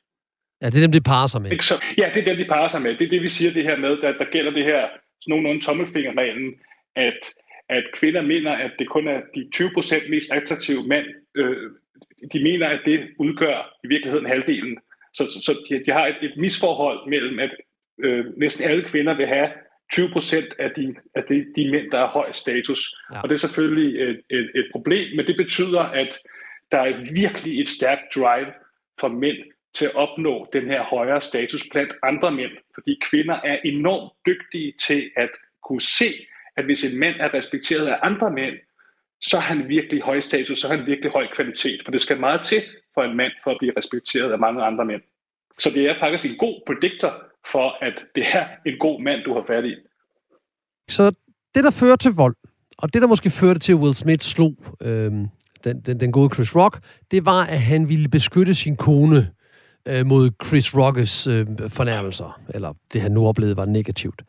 Ja, 0.63 0.67
det 0.67 0.77
er 0.77 0.81
dem, 0.81 0.93
de 0.93 1.01
parer 1.01 1.27
sig 1.27 1.43
med. 1.43 1.51
Ja, 1.99 2.11
det 2.15 2.21
er 2.23 2.27
dem, 2.27 2.37
de 2.37 2.45
parer 2.45 2.69
sig 2.69 2.83
med. 2.83 2.95
Det 2.99 3.05
er 3.05 3.09
det, 3.09 3.23
vi 3.23 3.29
siger 3.29 3.53
det 3.53 3.63
her 3.63 3.77
med, 3.77 4.03
at 4.03 4.17
der 4.19 4.31
gælder 4.33 4.51
det 4.51 4.65
her 4.65 4.89
sådan 5.21 5.31
nogenlunde 5.31 5.65
tommelfingerreglen, 5.65 6.55
at, 6.97 7.21
at 7.69 7.85
kvinder 7.95 8.23
mener, 8.23 8.53
at 8.53 8.71
det 8.79 8.89
kun 8.89 9.09
er 9.09 9.21
de 9.35 9.51
20% 9.57 10.11
mest 10.11 10.33
attraktive 10.33 10.87
mænd, 10.87 11.07
øh, 11.37 11.71
de 12.33 12.43
mener, 12.43 12.69
at 12.69 12.81
det 12.85 13.09
udgør 13.19 13.75
i 13.85 13.89
virkeligheden 13.89 14.27
halvdelen. 14.27 14.79
Så, 15.15 15.25
så, 15.25 15.43
så 15.43 15.67
de, 15.71 15.85
de 15.87 15.93
har 15.93 16.07
et, 16.07 16.17
et 16.23 16.37
misforhold 16.37 17.11
mellem, 17.11 17.39
at 17.39 17.51
øh, 18.05 18.25
næsten 18.37 18.65
alle 18.65 18.85
kvinder 18.85 19.17
vil 19.17 19.27
have 19.27 19.49
20% 19.95 20.57
af 20.59 20.71
de, 20.77 20.95
af 21.15 21.23
de, 21.29 21.47
de 21.57 21.71
mænd, 21.71 21.91
der 21.91 21.99
har 21.99 22.07
høj 22.07 22.33
status. 22.33 22.95
Ja. 23.13 23.21
Og 23.21 23.29
det 23.29 23.35
er 23.35 23.39
selvfølgelig 23.39 24.03
et, 24.03 24.21
et, 24.31 24.51
et 24.55 24.67
problem, 24.73 25.17
men 25.17 25.27
det 25.27 25.37
betyder, 25.37 25.81
at 25.81 26.19
der 26.73 26.79
er 26.79 27.13
virkelig 27.13 27.61
et 27.61 27.69
stærkt 27.69 28.15
drive 28.15 28.53
for 29.01 29.09
mænd 29.09 29.37
til 29.75 29.85
at 29.85 29.95
opnå 29.95 30.49
den 30.53 30.67
her 30.67 30.83
højere 30.83 31.21
status 31.21 31.69
blandt 31.73 31.93
andre 32.03 32.31
mænd, 32.31 32.53
fordi 32.75 32.99
kvinder 33.11 33.35
er 33.35 33.59
enormt 33.65 34.13
dygtige 34.27 34.73
til 34.87 35.11
at 35.17 35.31
kunne 35.63 35.81
se, 35.81 36.11
at 36.59 36.65
hvis 36.65 36.85
en 36.85 36.99
mand 36.99 37.15
er 37.21 37.35
respekteret 37.35 37.87
af 37.87 37.99
andre 38.03 38.31
mænd, 38.31 38.55
så 39.21 39.37
er 39.37 39.41
han 39.41 39.69
virkelig 39.69 40.03
høj 40.03 40.21
status, 40.21 40.59
så 40.59 40.69
er 40.69 40.77
han 40.77 40.87
virkelig 40.87 41.11
høj 41.11 41.27
kvalitet. 41.35 41.81
For 41.85 41.91
det 41.91 42.01
skal 42.01 42.21
meget 42.21 42.43
til 42.43 42.63
for 42.95 43.03
en 43.03 43.17
mand 43.17 43.33
for 43.45 43.51
at 43.51 43.57
blive 43.61 43.73
respekteret 43.77 44.33
af 44.33 44.39
mange 44.39 44.63
andre 44.63 44.85
mænd. 44.85 45.03
Så 45.59 45.71
det 45.75 45.83
er 45.91 45.95
faktisk 45.99 46.25
en 46.33 46.39
god 46.39 46.61
predictor 46.67 47.13
for, 47.53 47.85
at 47.85 48.05
det 48.15 48.25
er 48.33 48.47
en 48.67 48.79
god 48.79 49.03
mand, 49.03 49.21
du 49.25 49.35
har 49.35 49.45
fat 49.47 49.65
i. 49.65 49.75
Så 50.89 51.13
det, 51.55 51.65
der 51.65 51.71
fører 51.71 51.97
til 51.97 52.11
vold, 52.11 52.37
og 52.79 52.95
det, 52.95 53.03
der 53.03 53.09
måske 53.09 53.31
førte 53.31 53.61
til, 53.61 53.73
at 53.73 53.79
Will 53.79 53.95
Smith 53.95 54.23
slog 54.23 54.55
øh, 54.83 55.13
den, 55.65 55.81
den, 55.87 56.01
den 56.01 56.13
gode 56.13 56.35
Chris 56.35 56.57
Rock, 56.57 56.79
det 57.11 57.27
var, 57.27 57.43
at 57.45 57.61
han 57.61 57.89
ville 57.89 58.09
beskytte 58.09 58.55
sin 58.55 58.77
kone 58.77 59.31
øh, 59.89 60.07
mod 60.07 60.31
Chris 60.45 60.77
Rockes 60.77 61.27
øh, 61.27 61.47
fornærmelser, 61.69 62.41
eller 62.49 62.73
det 62.93 63.01
han 63.01 63.13
nu 63.13 63.27
oplevede 63.27 63.57
var 63.57 63.65
negativt. 63.65 64.23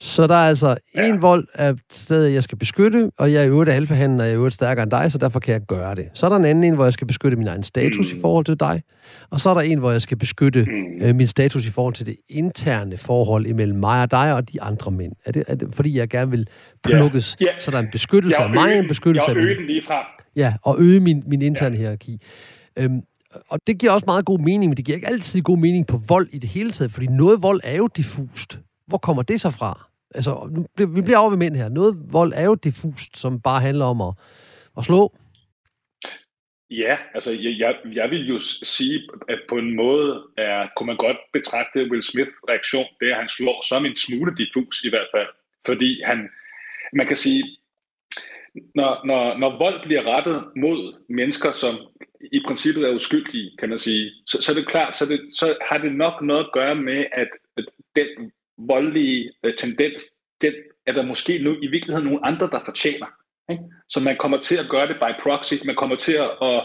Så 0.00 0.26
der 0.26 0.34
er 0.34 0.48
altså 0.48 0.76
ja. 0.96 1.08
en 1.08 1.22
vold 1.22 1.46
af 1.54 1.74
stedet, 1.90 2.34
jeg 2.34 2.42
skal 2.42 2.58
beskytte, 2.58 3.10
og 3.18 3.32
jeg 3.32 3.40
er 3.40 3.44
i 3.44 3.48
øvrigt 3.48 3.70
alfahanden, 3.70 4.20
og 4.20 4.26
jeg 4.26 4.30
er 4.30 4.34
i 4.34 4.36
øvrigt 4.36 4.54
stærkere 4.54 4.82
end 4.82 4.90
dig, 4.90 5.12
så 5.12 5.18
derfor 5.18 5.40
kan 5.40 5.52
jeg 5.52 5.60
gøre 5.60 5.94
det. 5.94 6.08
Så 6.14 6.26
er 6.26 6.30
der 6.30 6.36
en 6.36 6.44
anden 6.44 6.64
en, 6.64 6.74
hvor 6.74 6.84
jeg 6.84 6.92
skal 6.92 7.06
beskytte 7.06 7.36
min 7.36 7.46
egen 7.46 7.62
status 7.62 8.12
mm. 8.12 8.18
i 8.18 8.20
forhold 8.20 8.44
til 8.44 8.60
dig, 8.60 8.82
og 9.30 9.40
så 9.40 9.50
er 9.50 9.54
der 9.54 9.60
en, 9.60 9.78
hvor 9.78 9.90
jeg 9.90 10.02
skal 10.02 10.16
beskytte 10.16 10.64
mm. 10.64 11.06
øh, 11.06 11.14
min 11.14 11.26
status 11.26 11.66
i 11.66 11.70
forhold 11.70 11.94
til 11.94 12.06
det 12.06 12.16
interne 12.28 12.96
forhold 12.96 13.46
imellem 13.46 13.78
mig 13.78 14.02
og 14.02 14.10
dig 14.10 14.34
og 14.34 14.52
de 14.52 14.62
andre 14.62 14.90
mænd. 14.90 15.12
Er 15.24 15.32
det, 15.32 15.44
er 15.46 15.54
det 15.54 15.74
fordi 15.74 15.98
jeg 15.98 16.08
gerne 16.08 16.30
vil 16.30 16.46
plukkes, 16.84 17.36
ja. 17.40 17.44
Ja. 17.44 17.60
så 17.60 17.70
der 17.70 17.76
er 17.76 17.82
en 17.82 17.88
beskyttelse 17.92 18.38
af 18.38 18.50
mig, 18.50 18.78
en 18.78 18.88
beskyttelse 18.88 19.30
af 19.30 19.36
min... 19.36 19.46
den 19.46 19.66
lige 19.66 19.82
fra. 19.82 20.22
Ja, 20.36 20.54
og 20.62 20.76
øge 20.78 21.00
min, 21.00 21.22
min 21.26 21.42
interne 21.42 21.74
ja. 21.74 21.80
hierarki. 21.80 22.20
Øhm, 22.78 23.00
og 23.48 23.58
det 23.66 23.78
giver 23.78 23.92
også 23.92 24.06
meget 24.06 24.24
god 24.24 24.38
mening, 24.38 24.70
men 24.70 24.76
det 24.76 24.84
giver 24.84 24.96
ikke 24.96 25.08
altid 25.08 25.42
god 25.42 25.58
mening 25.58 25.86
på 25.86 26.00
vold 26.08 26.28
i 26.32 26.38
det 26.38 26.50
hele 26.50 26.70
taget, 26.70 26.92
fordi 26.92 27.06
noget 27.06 27.42
vold 27.42 27.60
er 27.64 27.76
jo 27.76 27.88
diffust. 27.96 28.58
Hvor 28.86 28.98
kommer 28.98 29.22
det 29.22 29.40
så 29.40 29.50
fra? 29.50 29.88
Altså, 30.14 30.64
vi 30.94 31.02
bliver 31.02 31.18
over 31.18 31.30
ved 31.30 31.38
mænd 31.38 31.56
her. 31.56 31.68
Noget 31.68 32.12
vold 32.12 32.32
er 32.36 32.44
jo 32.44 32.54
diffust, 32.54 33.16
som 33.16 33.40
bare 33.40 33.60
handler 33.60 33.84
om 33.84 34.00
at, 34.00 34.14
at 34.78 34.84
slå. 34.84 35.16
Ja, 36.70 36.96
altså 37.14 37.30
jeg, 37.32 37.58
jeg, 37.58 37.74
jeg 37.92 38.10
vil 38.10 38.28
jo 38.28 38.38
sige, 38.62 39.08
at 39.28 39.38
på 39.48 39.58
en 39.58 39.76
måde 39.76 40.22
er, 40.38 40.68
kunne 40.76 40.86
man 40.86 40.96
godt 40.96 41.16
betragte 41.32 41.88
Will 41.90 42.02
Smiths 42.02 42.34
reaktion, 42.48 42.86
det 43.00 43.10
at 43.10 43.16
han 43.16 43.28
slår 43.28 43.64
som 43.68 43.86
en 43.86 43.96
smule 43.96 44.36
diffus 44.36 44.84
i 44.84 44.90
hvert 44.90 45.08
fald. 45.14 45.28
Fordi 45.66 46.02
han, 46.04 46.28
man 46.92 47.06
kan 47.06 47.16
sige, 47.16 47.56
når, 48.74 49.06
når, 49.06 49.38
når 49.38 49.58
vold 49.58 49.86
bliver 49.86 50.16
rettet 50.16 50.44
mod 50.56 50.94
mennesker, 51.08 51.50
som 51.50 51.74
i 52.32 52.40
princippet 52.46 52.84
er 52.84 52.94
uskyldige, 52.94 53.50
kan 53.58 53.68
man 53.68 53.78
sige, 53.78 54.10
så, 54.26 54.42
så 54.42 54.52
er 54.52 54.56
det 54.56 54.68
klart, 54.68 54.96
så, 54.96 55.06
det, 55.06 55.20
så 55.32 55.56
har 55.68 55.78
det 55.78 55.92
nok 55.92 56.22
noget 56.22 56.44
at 56.44 56.52
gøre 56.52 56.74
med, 56.74 57.04
at 57.12 57.28
den 57.96 58.32
voldelige 58.58 59.32
uh, 59.44 59.50
tendens, 59.58 60.02
den 60.40 60.52
er 60.86 60.92
der 60.92 61.02
måske 61.02 61.38
nu 61.38 61.56
i 61.62 61.66
virkeligheden 61.66 62.04
nogle 62.04 62.26
andre, 62.26 62.48
der 62.52 62.60
fortjener. 62.64 63.06
Ikke? 63.50 63.62
Så 63.88 64.00
man 64.00 64.16
kommer 64.16 64.40
til 64.40 64.56
at 64.56 64.68
gøre 64.68 64.88
det 64.88 64.96
by 64.96 65.22
proxy, 65.22 65.54
man 65.64 65.76
kommer 65.76 65.96
til 65.96 66.12
at, 66.12 66.30
at, 66.42 66.62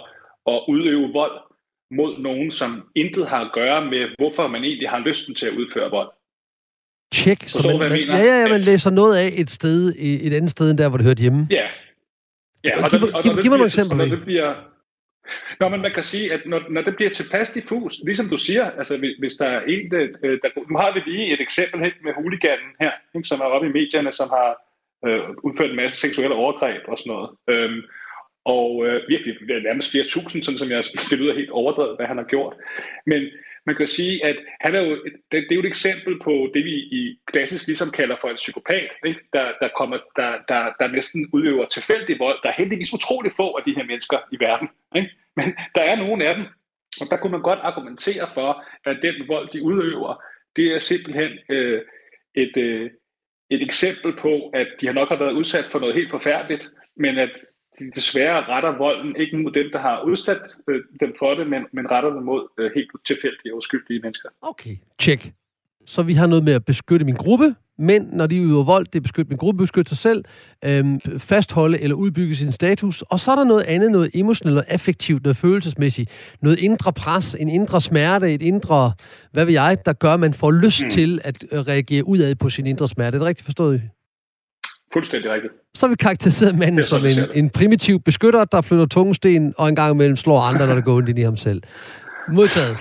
at 0.48 0.64
udøve 0.68 1.14
vold 1.14 1.38
mod 1.92 2.20
nogen, 2.20 2.52
som 2.52 2.84
intet 2.96 3.28
har 3.28 3.42
at 3.46 3.52
gøre 3.54 3.86
med, 3.86 4.10
hvorfor 4.18 4.48
man 4.48 4.64
egentlig 4.64 4.90
har 4.90 5.00
lysten 5.00 5.36
til 5.36 5.46
at 5.46 5.54
udføre 5.54 5.90
vold. 5.90 6.10
Tjek. 7.14 7.42
Så 7.42 7.78
man, 7.80 7.90
man, 7.90 8.00
ja, 8.00 8.18
ja, 8.18 8.42
ja, 8.42 8.48
man 8.48 8.62
læser 8.62 8.92
noget 8.92 9.18
af 9.18 9.30
et 9.38 9.50
sted, 9.50 9.94
et 10.00 10.34
andet 10.34 10.52
sted 10.52 10.70
end 10.70 10.78
der, 10.78 10.90
hvor 10.90 10.98
det 10.98 11.06
hørte 11.06 11.22
hjemme. 11.22 11.48
Ja. 11.52 11.68
ja 12.68 12.78
og, 12.78 12.84
og, 12.84 12.90
giv, 12.90 13.10
og 13.14 13.24
giv, 13.24 13.32
giv 13.42 13.52
mig 13.52 13.58
nogle 13.58 13.66
eksempler. 13.66 13.98
Når 13.98 14.16
det 14.16 14.24
bliver, 14.24 14.56
Nå, 15.60 15.70
men 15.70 15.82
man 15.82 15.94
kan 15.94 16.04
sige, 16.04 16.34
at 16.34 16.42
når, 16.46 16.62
når 16.70 16.82
det 16.82 16.96
bliver 16.96 17.12
tilpas 17.12 17.52
diffus, 17.52 17.94
ligesom 18.06 18.30
du 18.30 18.38
siger, 18.38 18.72
altså 18.72 18.98
hvis 19.20 19.34
der 19.34 19.48
er 19.48 19.62
en, 19.62 19.96
øh, 19.96 20.10
øh, 20.24 20.40
der, 20.42 20.50
der 20.56 20.62
nu 20.72 20.78
har 20.78 20.94
vi 20.94 21.12
lige 21.12 21.34
et 21.34 21.42
eksempel 21.42 21.80
helt 21.80 22.04
med 22.04 22.14
huliganen 22.14 22.72
her, 22.80 22.92
ikke, 23.16 23.28
som 23.28 23.40
er 23.40 23.46
oppe 23.46 23.68
i 23.68 23.72
medierne, 23.72 24.12
som 24.12 24.30
har 24.30 24.50
øh, 25.06 25.30
udført 25.44 25.70
en 25.70 25.76
masse 25.76 25.98
seksuelle 25.98 26.36
overgreb 26.36 26.82
og 26.88 26.98
sådan 26.98 27.12
noget. 27.14 27.30
Øhm, 27.48 27.82
og 28.46 28.86
øh, 28.88 29.02
virkelig, 29.08 29.36
nærmest 29.64 29.92
flere 29.92 30.08
tusind, 30.08 30.44
sådan 30.44 30.58
som 30.58 30.70
jeg 30.70 30.84
det 30.84 31.20
lyder 31.20 31.36
helt 31.36 31.50
overdrevet, 31.50 31.98
hvad 31.98 32.08
han 32.08 32.18
har 32.18 32.26
gjort. 32.26 32.54
Men 33.06 33.22
man 33.66 33.76
kan 33.76 33.88
sige, 33.88 34.26
at 34.26 34.38
han 34.62 34.76
er 34.76 34.82
jo, 34.82 34.96
det, 35.04 35.16
det 35.32 35.52
er 35.52 35.56
jo 35.56 35.60
et 35.60 35.66
eksempel 35.66 36.20
på 36.20 36.52
det, 36.54 36.66
vi 36.66 36.72
i 36.72 37.20
klassisk 37.32 37.68
ligesom 37.68 37.92
kalder 37.92 38.16
for 38.22 38.28
en 38.28 38.36
psykopat, 38.36 38.90
ikke? 39.06 39.22
Der, 39.34 39.52
der, 39.62 39.70
kommer, 39.78 39.98
der, 40.16 40.32
der, 40.48 40.62
der 40.80 40.88
næsten 40.88 41.30
udøver 41.34 41.66
tilfældig 41.66 42.20
vold. 42.20 42.38
Der 42.44 42.50
er 42.50 42.54
heldigvis 42.58 42.94
utrolig 42.94 43.32
få 43.32 43.48
af 43.52 43.64
de 43.64 43.76
her 43.76 43.84
mennesker 43.84 44.18
i 44.32 44.38
verden. 44.40 44.70
Ikke? 44.96 45.10
Men 45.36 45.48
der 45.76 45.82
er 45.82 45.96
nogle 45.96 46.26
af 46.26 46.36
dem, 46.36 46.46
og 47.02 47.08
der 47.10 47.18
kunne 47.18 47.32
man 47.32 47.42
godt 47.42 47.60
argumentere 47.60 48.30
for, 48.34 48.64
at 48.86 48.98
den 49.02 49.28
vold, 49.28 49.50
de 49.54 49.64
udøver, 49.64 50.24
det 50.56 50.66
er 50.76 50.80
simpelthen 50.80 51.32
øh, 51.50 51.82
et, 52.36 52.58
øh, 52.58 52.92
et 53.50 53.62
eksempel 53.62 54.16
på, 54.18 54.50
at 54.54 54.68
de 54.82 54.86
har 54.86 54.94
nok 54.94 55.10
har 55.10 55.16
været 55.16 55.32
udsat 55.32 55.66
for 55.66 55.80
noget 55.80 55.96
helt 55.96 56.12
forfærdeligt, 56.12 56.72
men 56.96 57.18
at 57.18 57.32
de 57.80 57.92
desværre 57.92 58.46
retter 58.46 58.78
volden 58.78 59.16
ikke 59.16 59.38
mod 59.38 59.52
dem, 59.52 59.72
der 59.72 59.80
har 59.80 60.02
udsat 60.02 60.42
øh, 60.68 60.84
dem 61.00 61.14
for 61.20 61.34
det, 61.34 61.48
men, 61.48 61.66
men 61.74 61.92
retter 61.92 62.10
dem 62.10 62.24
mod 62.24 62.48
øh, 62.58 62.72
helt 62.76 62.92
tilfældige 63.06 63.54
og 63.54 63.58
uskyldige 63.58 64.00
mennesker. 64.00 64.30
Okay, 64.42 64.76
tjek. 65.00 65.34
Så 65.86 66.04
vi 66.04 66.14
har 66.14 66.28
noget 66.28 66.44
med 66.44 66.54
at 66.54 66.66
beskytte 66.66 67.06
min 67.06 67.16
gruppe, 67.16 67.56
men 67.82 68.10
når 68.14 68.28
de 68.28 68.42
udøver 68.42 68.64
vold, 68.64 68.86
det 68.86 68.96
er 68.96 69.02
beskytte 69.02 69.30
min 69.30 69.38
gruppe, 69.38 69.64
beskytte 69.64 69.90
sig 69.90 69.98
selv, 69.98 70.24
øhm, 70.66 71.00
fastholde 71.18 71.82
eller 71.82 71.96
udbygge 71.96 72.36
sin 72.36 72.52
status. 72.52 73.02
Og 73.02 73.20
så 73.20 73.32
er 73.32 73.36
der 73.36 73.44
noget 73.44 73.64
andet, 73.64 73.92
noget 73.92 74.12
emotionelt, 74.14 74.54
noget 74.54 74.68
affektivt, 74.70 75.24
noget 75.24 75.38
følelsesmæssigt, 75.38 76.10
noget 76.42 76.60
indre 76.60 76.94
pres, 76.94 77.36
en 77.40 77.50
indre 77.50 77.82
smerte, 77.82 78.34
et 78.34 78.42
indre, 78.42 78.92
hvad 79.32 79.46
ved 79.46 79.54
jeg, 79.54 79.78
der 79.86 79.94
gør, 79.94 80.14
at 80.14 80.20
man 80.20 80.34
får 80.34 80.52
lyst 80.52 80.84
mm. 80.84 80.90
til 80.90 81.22
at 81.24 81.44
øh, 81.52 81.60
reagere 81.60 82.08
udad 82.08 82.36
på 82.36 82.50
sin 82.50 82.68
indre 82.68 82.88
smerte. 82.88 83.16
Er 83.16 83.20
det 83.20 83.28
rigtigt 83.28 83.46
forstået? 83.46 83.82
Fuldstændig 84.94 85.32
rigtigt. 85.32 85.54
Så 85.76 85.86
har 85.86 85.90
vi 85.90 85.96
karakteriseret 85.96 86.58
manden 86.58 86.84
som 86.84 87.06
en, 87.06 87.18
en 87.34 87.50
primitiv 87.50 88.00
beskytter, 88.00 88.46
der 88.46 88.62
flytter 88.62 88.86
tungesten 88.86 89.54
og 89.58 89.70
en 89.70 89.76
gang 89.76 89.94
imellem 89.94 90.16
slår 90.16 90.42
andre, 90.42 90.68
når 90.68 90.76
det 90.76 90.86
går 90.86 90.96
ondt 90.96 91.10
ind 91.10 91.20
i 91.20 91.22
ham 91.22 91.38
selv. 91.38 91.62
Modtaget. 92.30 92.78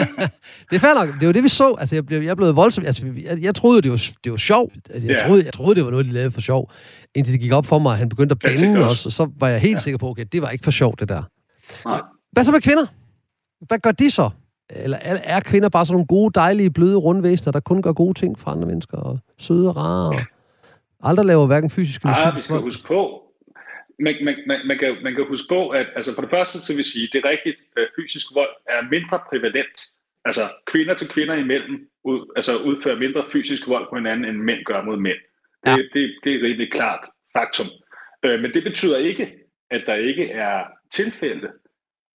det 0.70 0.76
er 0.76 0.78
fair 0.78 0.94
nok. 0.94 1.08
Det 1.20 1.26
var 1.26 1.32
det, 1.32 1.42
vi 1.42 1.48
så. 1.48 1.74
Altså, 1.78 1.94
jeg 1.94 2.06
blev, 2.06 2.20
jeg 2.20 2.36
blev 2.36 2.56
voldsomt. 2.56 2.86
Altså, 2.86 3.06
jeg, 3.22 3.42
jeg 3.42 3.54
troede, 3.54 3.82
det 3.82 3.90
var, 3.90 4.10
det 4.24 4.32
var 4.32 4.38
sjovt. 4.38 4.74
Altså, 4.90 5.08
jeg, 5.08 5.14
yeah. 5.14 5.28
troede, 5.28 5.44
jeg 5.44 5.52
troede, 5.52 5.74
det 5.74 5.84
var 5.84 5.90
noget, 5.90 6.06
de 6.06 6.12
lavede 6.12 6.30
for 6.30 6.40
sjov. 6.40 6.70
Indtil 7.14 7.32
det 7.32 7.40
gik 7.40 7.52
op 7.52 7.66
for 7.66 7.78
mig, 7.78 7.92
at 7.92 7.98
han 7.98 8.08
begyndte 8.08 8.32
at 8.32 8.38
bænde 8.38 8.88
os, 8.88 9.06
og 9.06 9.12
så 9.12 9.30
var 9.40 9.48
jeg 9.48 9.60
helt 9.60 9.74
ja. 9.74 9.80
sikker 9.80 9.98
på, 9.98 10.08
okay, 10.08 10.24
det 10.32 10.42
var 10.42 10.50
ikke 10.50 10.64
for 10.64 10.70
sjovt, 10.70 11.00
det 11.00 11.08
der. 11.08 11.22
Nej. 11.84 12.00
Hvad 12.32 12.44
så 12.44 12.52
med 12.52 12.60
kvinder? 12.60 12.86
Hvad 13.66 13.78
gør 13.78 13.92
de 13.92 14.10
så? 14.10 14.30
Eller 14.70 14.98
er 15.02 15.40
kvinder 15.40 15.68
bare 15.68 15.86
sådan 15.86 15.94
nogle 15.94 16.06
gode, 16.06 16.30
dejlige, 16.34 16.70
bløde 16.70 16.96
rundvæsener, 16.96 17.52
der 17.52 17.60
kun 17.60 17.82
gør 17.82 17.92
gode 17.92 18.14
ting 18.14 18.38
for 18.38 18.50
andre 18.50 18.66
mennesker, 18.66 18.96
og 18.96 19.18
søde 19.38 19.68
og 19.68 19.76
rare, 19.76 20.08
og 20.08 20.20
aldrig 21.02 21.26
laver 21.26 21.46
hverken 21.46 21.70
fysisk 21.70 22.02
eller 22.02 22.12
psykisk? 22.12 22.32
Ah, 22.32 22.36
vi 22.36 22.42
skal 22.42 22.56
huske 22.56 22.86
på, 22.88 23.22
man, 24.00 24.14
man, 24.24 24.36
man, 24.46 24.66
man, 24.66 24.78
kan, 24.78 24.96
man 25.02 25.14
kan 25.14 25.26
huske 25.26 25.48
på, 25.48 25.68
at 25.68 25.86
altså 25.96 26.14
for 26.14 26.22
det 26.22 26.30
første 26.30 26.58
så 26.58 26.74
vil 26.74 26.84
sige, 26.84 27.08
det 27.12 27.24
er 27.24 27.28
rigtigt, 27.28 27.62
at 27.76 27.88
fysisk 27.96 28.26
vold 28.34 28.54
er 28.68 28.88
mindre 28.90 29.20
prævalent. 29.30 29.80
Altså 30.24 30.40
kvinder 30.66 30.94
til 30.94 31.08
kvinder 31.08 31.34
imellem 31.34 31.88
ud, 32.04 32.32
altså 32.36 32.56
udfører 32.56 32.98
mindre 32.98 33.24
fysisk 33.32 33.68
vold 33.68 33.86
på 33.90 33.96
hinanden, 33.96 34.24
end 34.24 34.38
mænd 34.38 34.64
gør 34.64 34.82
mod 34.82 34.96
mænd. 34.96 35.18
Det, 35.64 35.70
ja. 35.70 35.76
det, 35.76 35.90
det, 35.94 36.14
det 36.24 36.34
er 36.34 36.42
rimelig 36.42 36.72
klart 36.72 37.08
faktum. 37.32 37.66
Øh, 38.22 38.40
men 38.40 38.54
det 38.54 38.62
betyder 38.62 38.98
ikke, 38.98 39.32
at 39.70 39.82
der 39.86 39.94
ikke 39.94 40.30
er 40.30 40.64
tilfælde, 40.92 41.48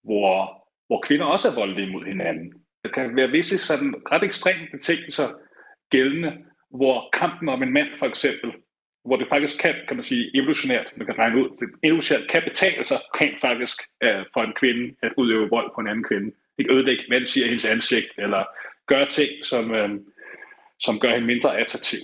hvor, 0.04 0.65
hvor 0.88 1.04
kvinder 1.08 1.25
også 1.25 1.48
er 1.50 1.56
voldelige 1.56 1.92
mod 1.92 2.06
hinanden. 2.06 2.54
Der 2.84 2.89
kan 2.89 3.15
være 3.15 3.32
visse 3.32 3.58
sådan 3.58 3.96
ret 4.12 4.24
ekstreme 4.24 4.68
betingelser 4.72 5.30
gældende, 5.89 6.34
hvor 6.70 7.10
kampen 7.13 7.50
om 7.50 7.63
en 7.63 7.74
mand 7.74 7.88
for 8.00 8.06
eksempel 8.06 8.51
hvor 9.06 9.18
det 9.18 9.28
faktisk 9.30 9.60
kan, 9.62 9.76
kan 9.88 9.98
man 9.98 10.04
sige, 10.04 10.38
evolutionært, 10.38 10.94
man 10.96 11.06
kan 11.06 11.18
regne 11.18 11.38
ud, 11.44 11.50
det 11.60 11.68
evolutionært 11.84 12.30
kan 12.30 12.42
betale 12.44 12.84
sig 12.84 12.98
rent 13.22 13.40
faktisk 13.40 13.78
uh, 14.06 14.24
for 14.34 14.42
en 14.44 14.54
kvinde 14.54 14.96
at 15.04 15.12
udøve 15.18 15.50
vold 15.50 15.72
på 15.76 15.82
en 15.82 15.88
anden 15.88 16.04
kvinde. 16.04 16.32
Ikke 16.58 16.74
ødelægge, 16.74 17.04
hvad 17.08 17.20
det 17.20 17.28
siger, 17.28 17.48
hendes 17.48 17.66
ansigt, 17.66 18.08
eller 18.18 18.44
gøre 18.88 19.08
ting, 19.10 19.30
som, 19.44 19.72
uh, 19.72 19.90
som 20.80 21.00
gør 21.00 21.12
hende 21.12 21.28
mindre 21.28 21.60
attraktiv. 21.60 22.00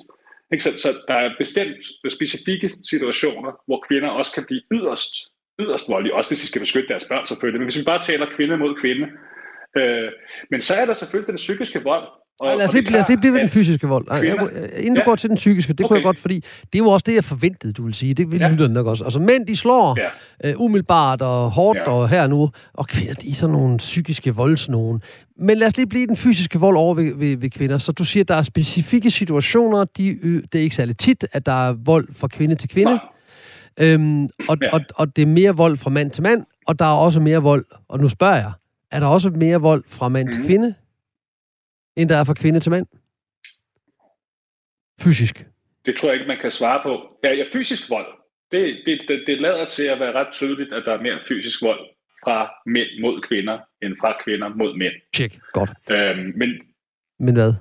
Ikke? 0.51 0.63
Så, 0.63 0.79
så 0.79 0.89
der 1.07 1.13
er 1.13 1.35
bestemt 1.37 1.77
specifikke 2.11 2.69
situationer, 2.83 3.51
hvor 3.67 3.85
kvinder 3.87 4.09
også 4.09 4.31
kan 4.33 4.45
blive 4.45 4.61
yderst, 4.71 5.13
yderst 5.59 5.89
voldelige, 5.89 6.15
også 6.15 6.29
hvis 6.29 6.41
de 6.41 6.47
skal 6.47 6.61
beskytte 6.61 6.89
deres 6.89 7.07
børn 7.09 7.25
selvfølgelig. 7.27 7.59
Men 7.59 7.65
hvis 7.65 7.79
vi 7.79 7.83
bare 7.83 8.03
taler 8.03 8.35
kvinde 8.35 8.57
mod 8.57 8.75
kvinde, 8.81 9.07
øh, 9.77 10.11
men 10.49 10.61
så 10.61 10.73
er 10.75 10.85
der 10.85 10.93
selvfølgelig 10.93 11.27
den 11.27 11.35
psykiske 11.35 11.83
vold, 11.83 12.07
og, 12.41 12.57
lad 12.57 12.67
os 12.67 12.73
lige, 12.73 12.91
lad 12.91 13.01
os 13.01 13.07
lige 13.07 13.17
blive 13.17 13.33
ved 13.33 13.39
den 13.39 13.49
fysiske 13.49 13.87
vold. 13.87 14.07
Ej, 14.11 14.17
jeg, 14.17 14.37
inden 14.77 14.95
du 14.95 14.99
ja. 14.99 15.05
går 15.05 15.15
til 15.15 15.29
den 15.29 15.35
psykiske, 15.35 15.73
det 15.73 15.79
okay. 15.79 15.87
kunne 15.87 15.97
jeg 15.97 16.03
godt, 16.03 16.17
fordi 16.17 16.35
det 16.35 16.75
er 16.75 16.77
jo 16.77 16.87
også 16.87 17.03
det, 17.07 17.15
jeg 17.15 17.23
forventede, 17.23 17.73
du 17.73 17.83
vil 17.85 17.93
sige. 17.93 18.13
Det 18.13 18.31
vil 18.31 18.39
ja. 18.39 18.49
lytterne 18.49 18.73
nok 18.73 18.87
også. 18.87 19.03
Altså 19.03 19.19
mænd, 19.19 19.47
de 19.47 19.55
slår 19.55 19.97
ja. 20.43 20.53
uh, 20.53 20.61
umiddelbart 20.61 21.21
og 21.21 21.51
hårdt 21.51 21.79
ja. 21.79 21.91
og 21.91 22.09
her 22.09 22.27
nu, 22.27 22.49
og 22.73 22.87
kvinder, 22.87 23.13
de 23.13 23.29
er 23.29 23.33
sådan 23.33 23.53
nogle 23.53 23.77
psykiske 23.77 24.35
voldsnogen. 24.35 25.01
Men 25.39 25.57
lad 25.57 25.67
os 25.67 25.77
lige 25.77 25.87
blive 25.87 26.07
den 26.07 26.17
fysiske 26.17 26.59
vold 26.59 26.77
over 26.77 26.95
ved, 26.95 27.15
ved, 27.15 27.37
ved 27.37 27.49
kvinder. 27.49 27.77
Så 27.77 27.91
du 27.91 28.05
siger, 28.05 28.23
at 28.23 28.27
der 28.27 28.35
er 28.35 28.41
specifikke 28.41 29.11
situationer, 29.11 29.83
de, 29.83 30.19
det 30.51 30.59
er 30.59 30.63
ikke 30.63 30.75
særlig 30.75 30.97
tit, 30.97 31.25
at 31.33 31.45
der 31.45 31.69
er 31.69 31.73
vold 31.73 32.07
fra 32.13 32.27
kvinde 32.27 32.55
til 32.55 32.69
kvinde. 32.69 32.99
Øhm, 33.79 34.29
og, 34.49 34.57
ja. 34.61 34.73
og, 34.73 34.81
og 34.95 35.15
det 35.15 35.21
er 35.21 35.25
mere 35.25 35.55
vold 35.55 35.77
fra 35.77 35.89
mand 35.89 36.11
til 36.11 36.23
mand, 36.23 36.43
og 36.67 36.79
der 36.79 36.85
er 36.85 36.95
også 36.95 37.19
mere 37.19 37.39
vold, 37.39 37.65
og 37.89 37.99
nu 37.99 38.09
spørger 38.09 38.35
jeg, 38.35 38.51
er 38.91 38.99
der 38.99 39.07
også 39.07 39.29
mere 39.29 39.57
vold 39.57 39.83
fra 39.87 40.09
mand 40.09 40.27
mm. 40.27 40.31
til 40.31 40.39
mhm. 40.39 40.47
kvinde? 40.47 40.73
End 41.95 42.09
der 42.09 42.17
er 42.17 42.23
fra 42.23 42.33
kvinde 42.33 42.59
til 42.59 42.71
mand? 42.71 42.85
Fysisk. 45.01 45.45
Det 45.85 45.97
tror 45.97 46.09
jeg 46.09 46.15
ikke, 46.15 46.27
man 46.27 46.39
kan 46.39 46.51
svare 46.51 46.79
på. 46.83 47.19
Ja, 47.23 47.33
ja 47.33 47.43
fysisk 47.53 47.89
vold. 47.89 48.07
Det, 48.51 48.81
det, 48.85 49.01
det, 49.07 49.23
det 49.27 49.41
lader 49.41 49.65
til 49.65 49.83
at 49.83 49.99
være 49.99 50.13
ret 50.13 50.33
tydeligt, 50.33 50.73
at 50.73 50.83
der 50.85 50.93
er 50.93 51.01
mere 51.01 51.19
fysisk 51.27 51.61
vold 51.61 51.79
fra 52.23 52.51
mænd 52.65 53.01
mod 53.01 53.21
kvinder, 53.21 53.59
end 53.81 53.95
fra 54.01 54.17
kvinder 54.23 54.49
mod 54.49 54.77
mænd. 54.77 54.93
Tjek, 55.13 55.39
godt. 55.53 55.69
Øhm, 55.91 56.33
men, 56.35 56.49
men 57.19 57.35
hvad? 57.35 57.53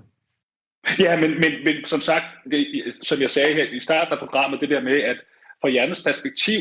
Ja, 1.05 1.17
men, 1.17 1.31
men, 1.31 1.53
men 1.65 1.85
som 1.85 2.01
sagt, 2.01 2.25
det, 2.51 2.95
som 3.03 3.21
jeg 3.21 3.31
sagde 3.31 3.55
her 3.55 3.65
i 3.65 3.81
starten 3.81 4.13
af 4.13 4.19
programmet, 4.19 4.61
det 4.61 4.71
der 4.71 4.81
med, 4.81 5.03
at 5.03 5.17
fra 5.61 5.69
hjernens 5.69 6.03
perspektiv, 6.03 6.61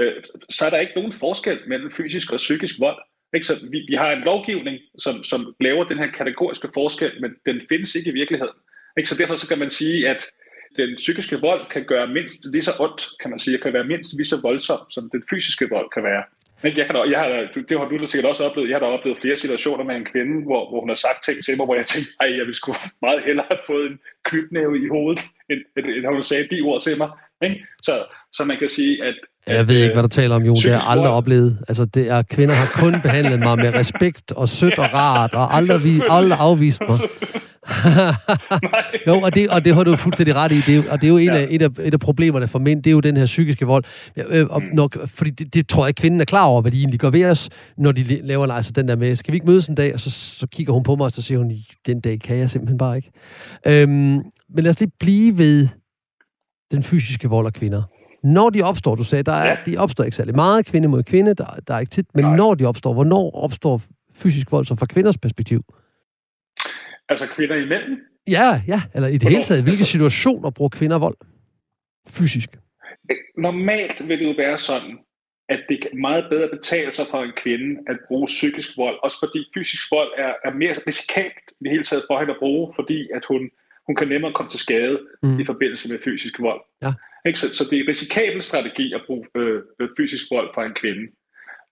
øh, 0.00 0.12
så 0.48 0.66
er 0.66 0.70
der 0.70 0.78
ikke 0.78 0.92
nogen 0.96 1.12
forskel 1.12 1.58
mellem 1.66 1.92
fysisk 1.92 2.32
og 2.32 2.36
psykisk 2.36 2.80
vold. 2.80 2.98
Ikke? 3.34 3.46
Så 3.46 3.54
vi, 3.70 3.78
vi 3.88 3.94
har 3.94 4.10
en 4.10 4.22
lovgivning, 4.24 4.78
som, 4.98 5.24
som 5.24 5.54
laver 5.60 5.84
den 5.84 5.98
her 5.98 6.10
kategoriske 6.10 6.68
forskel, 6.74 7.12
men 7.20 7.30
den 7.46 7.60
findes 7.68 7.94
ikke 7.94 8.10
i 8.10 8.14
virkeligheden. 8.14 8.54
Ikke? 8.98 9.08
Så 9.08 9.16
derfor 9.18 9.34
så 9.34 9.48
kan 9.48 9.58
man 9.58 9.70
sige, 9.70 10.08
at 10.08 10.24
den 10.76 10.96
psykiske 10.96 11.40
vold 11.40 11.60
kan 11.70 11.84
gøre 11.84 12.06
mindst 12.06 12.52
lige 12.52 12.62
så 12.62 12.72
ondt, 12.78 13.02
kan 13.20 13.30
man 13.30 13.38
sige, 13.38 13.58
kan 13.58 13.72
være 13.72 13.84
mindst 13.84 14.16
lige 14.16 14.26
så 14.26 14.36
voldsom, 14.42 14.78
som 14.90 15.10
den 15.12 15.22
fysiske 15.30 15.68
vold 15.70 15.90
kan 15.94 16.02
være. 16.02 16.22
Men 16.62 16.76
jeg 16.76 16.86
kan 16.86 16.94
da, 16.94 17.02
jeg 17.02 17.18
har, 17.20 17.28
det 17.68 17.78
har 17.78 17.88
du 17.88 17.96
da 17.96 18.06
sikkert 18.06 18.28
også 18.28 18.44
oplevet. 18.44 18.68
Jeg 18.68 18.74
har 18.78 18.86
da 18.86 18.92
oplevet 18.92 19.18
flere 19.20 19.36
situationer 19.36 19.84
med 19.84 19.96
en 19.96 20.04
kvinde, 20.04 20.44
hvor, 20.44 20.70
hvor 20.70 20.80
hun 20.80 20.88
har 20.88 20.94
sagt 21.06 21.24
ting 21.24 21.44
til 21.44 21.56
mig, 21.56 21.66
hvor 21.66 21.74
jeg 21.74 21.86
tænkte, 21.86 22.12
at 22.20 22.30
jeg 22.30 22.44
ville 22.46 22.54
sgu 22.54 22.72
meget 23.02 23.22
hellere 23.24 23.46
have 23.50 23.60
fået 23.66 23.86
en 23.90 23.98
knytnæve 24.24 24.84
i 24.84 24.88
hovedet, 24.88 25.20
end, 25.50 25.60
end, 25.76 25.86
end 25.86 26.06
hun 26.06 26.22
sagde 26.22 26.48
de 26.50 26.60
ord 26.60 26.82
til 26.82 26.98
mig. 26.98 27.10
Ikke? 27.42 27.56
Så, 27.82 28.04
så 28.32 28.44
man 28.44 28.58
kan 28.58 28.68
sige, 28.68 29.04
at 29.04 29.14
jeg 29.46 29.68
ved 29.68 29.82
ikke, 29.82 29.92
hvad 29.92 30.02
du 30.02 30.08
taler 30.08 30.36
om, 30.36 30.42
Jon. 30.42 30.56
Det 30.56 30.64
har 30.64 30.70
jeg 30.70 30.82
aldrig 30.86 31.10
oplevet. 31.10 31.58
Altså, 31.68 31.84
det 31.84 32.10
er, 32.10 32.22
kvinder 32.22 32.54
har 32.54 32.82
kun 32.82 33.00
behandlet 33.04 33.38
mig 33.38 33.58
med 33.58 33.74
respekt 33.74 34.32
og 34.32 34.48
sødt 34.48 34.78
og 34.78 34.94
rart, 34.94 35.34
og 35.34 35.56
aldrig, 35.56 35.84
vi, 35.84 36.00
aldrig 36.08 36.38
afvist 36.40 36.80
mig. 36.88 36.98
jo, 39.08 39.20
og 39.20 39.34
det, 39.34 39.48
og 39.48 39.64
det 39.64 39.74
har 39.74 39.84
du 39.84 39.96
fuldstændig 39.96 40.34
ret 40.34 40.52
i. 40.52 40.60
Det 40.66 40.76
er, 40.76 40.90
og 40.90 41.00
det 41.00 41.06
er 41.06 41.08
jo 41.08 41.16
en, 41.16 41.26
ja. 41.26 41.38
af, 41.38 41.46
et, 41.50 41.62
af, 41.62 41.68
et 41.80 41.94
af 41.94 42.00
problemerne 42.00 42.48
for 42.48 42.58
mænd, 42.58 42.82
det 42.82 42.90
er 42.90 42.92
jo 42.92 43.00
den 43.00 43.16
her 43.16 43.26
psykiske 43.26 43.66
vold. 43.66 43.84
Øh, 44.16 44.46
og 44.50 44.62
mm. 44.62 44.68
nok, 44.74 45.08
fordi 45.08 45.30
det, 45.30 45.54
det, 45.54 45.68
tror 45.68 45.86
jeg, 45.86 45.94
kvinden 45.94 46.20
er 46.20 46.24
klar 46.24 46.44
over, 46.44 46.62
hvad 46.62 46.72
de 46.72 46.78
egentlig 46.78 47.00
gør 47.00 47.10
ved 47.10 47.24
os, 47.24 47.48
når 47.78 47.92
de 47.92 48.02
laver 48.22 48.52
altså 48.52 48.72
den 48.72 48.88
der 48.88 48.96
med, 48.96 49.16
skal 49.16 49.32
vi 49.32 49.36
ikke 49.36 49.46
mødes 49.46 49.66
en 49.66 49.74
dag? 49.74 49.94
Og 49.94 50.00
så, 50.00 50.10
så 50.10 50.46
kigger 50.46 50.72
hun 50.72 50.82
på 50.82 50.96
mig, 50.96 51.04
og 51.04 51.12
så 51.12 51.22
siger 51.22 51.38
hun, 51.38 51.52
den 51.86 52.00
dag 52.00 52.20
kan 52.20 52.36
jeg 52.36 52.50
simpelthen 52.50 52.78
bare 52.78 52.96
ikke. 52.96 53.10
Øhm, 53.66 54.22
men 54.54 54.64
lad 54.64 54.70
os 54.70 54.80
lige 54.80 54.92
blive 55.00 55.38
ved 55.38 55.68
den 56.70 56.82
fysiske 56.82 57.28
vold 57.28 57.46
af 57.46 57.52
kvinder. 57.52 57.82
Når 58.24 58.50
de 58.50 58.62
opstår, 58.62 58.94
du 58.94 59.04
sagde, 59.04 59.22
der 59.22 59.32
er, 59.32 59.48
ja. 59.48 59.56
de 59.66 59.76
opstår 59.76 60.04
ikke 60.04 60.16
særlig 60.16 60.34
meget, 60.34 60.66
kvinde 60.66 60.88
mod 60.88 61.02
kvinde, 61.02 61.34
der, 61.34 61.46
der 61.68 61.74
er 61.74 61.78
ikke 61.78 61.90
tit, 61.90 62.06
men 62.14 62.24
Nej. 62.24 62.36
når 62.36 62.54
de 62.54 62.64
opstår, 62.64 62.92
hvornår 62.92 63.30
opstår 63.44 63.82
fysisk 64.14 64.52
vold 64.52 64.64
så 64.64 64.76
fra 64.76 64.86
kvinders 64.86 65.18
perspektiv? 65.18 65.64
Altså 67.08 67.26
kvinder 67.28 67.56
imellem? 67.56 67.98
Ja, 68.28 68.62
ja, 68.66 68.80
eller 68.94 69.08
i 69.08 69.12
det 69.12 69.22
hvornår? 69.22 69.30
hele 69.36 69.44
taget, 69.44 69.62
hvilke 69.62 69.84
situationer 69.84 70.50
bruger 70.50 70.68
kvinder 70.68 70.98
vold 70.98 71.16
fysisk? 72.08 72.48
Normalt 73.38 74.08
vil 74.08 74.18
det 74.18 74.24
jo 74.24 74.34
være 74.38 74.58
sådan, 74.58 74.98
at 75.48 75.60
det 75.68 75.80
kan 75.82 76.00
meget 76.00 76.24
bedre 76.30 76.48
betale 76.56 76.92
sig 76.92 77.06
for 77.10 77.22
en 77.22 77.32
kvinde 77.42 77.80
at 77.90 77.96
bruge 78.08 78.26
psykisk 78.26 78.76
vold, 78.76 78.96
også 79.02 79.18
fordi 79.24 79.40
fysisk 79.54 79.90
vold 79.90 80.10
er, 80.18 80.32
er 80.44 80.52
mere 80.54 80.74
risikabelt 80.86 81.48
i 81.60 81.64
det 81.64 81.70
hele 81.70 81.84
taget 81.84 82.04
for 82.08 82.18
hende 82.18 82.32
at 82.32 82.38
bruge, 82.38 82.72
fordi 82.74 83.08
at 83.14 83.24
hun, 83.24 83.50
hun 83.88 83.96
kan 83.96 84.08
nemmere 84.08 84.32
komme 84.32 84.50
til 84.50 84.60
skade 84.60 84.98
mm. 85.22 85.40
i 85.40 85.44
forbindelse 85.44 85.92
med 85.92 85.98
fysisk 86.04 86.40
vold. 86.40 86.60
Ja. 86.82 86.92
Ikke? 87.26 87.40
Så, 87.40 87.54
så 87.54 87.64
det 87.64 87.78
er 87.78 87.82
en 87.82 87.88
risikabel 87.88 88.42
strategi 88.42 88.92
at 88.92 89.02
bruge 89.06 89.26
øh, 89.34 89.62
øh, 89.80 89.88
fysisk 89.96 90.24
vold 90.30 90.50
for 90.54 90.62
en 90.62 90.74
kvinde. 90.74 91.12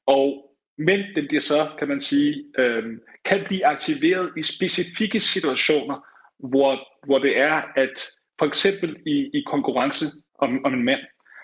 Og, 0.07 0.57
men 0.79 0.99
den 1.17 1.25
bliver 1.29 1.41
så, 1.41 1.71
kan 1.79 1.89
man 1.89 2.01
sige, 2.01 2.45
øh, 2.59 2.85
kan 3.25 3.45
blive 3.47 3.67
aktiveret 3.67 4.33
i 4.37 4.43
specifikke 4.43 5.21
situationer, 5.21 6.07
hvor, 6.39 6.79
hvor 7.07 7.19
det 7.19 7.39
er, 7.39 7.63
at 7.77 7.97
for 8.39 8.47
eksempel 8.47 8.97
i, 9.07 9.31
i 9.35 9.45
konkurrence 9.47 10.07
om, 10.39 10.65
om 10.65 10.75
en 10.75 10.85
mand, 10.85 11.01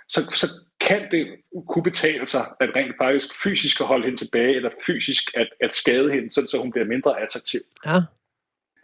så, 0.09 0.21
så 0.33 0.47
kan 0.81 1.11
det 1.11 1.27
kunne 1.69 1.83
betale 1.83 2.27
sig 2.27 2.45
at 2.61 2.71
rent 2.77 2.95
faktisk 3.01 3.43
fysisk 3.43 3.81
at 3.81 3.87
holde 3.87 4.05
hende 4.05 4.19
tilbage, 4.19 4.57
eller 4.57 4.71
fysisk 4.87 5.23
at, 5.37 5.49
at 5.61 5.73
skade 5.73 6.13
hende, 6.13 6.31
sådan 6.35 6.49
så 6.49 6.59
hun 6.59 6.71
bliver 6.71 6.87
mindre 6.87 7.21
attraktiv. 7.21 7.61
Ja. 7.87 7.99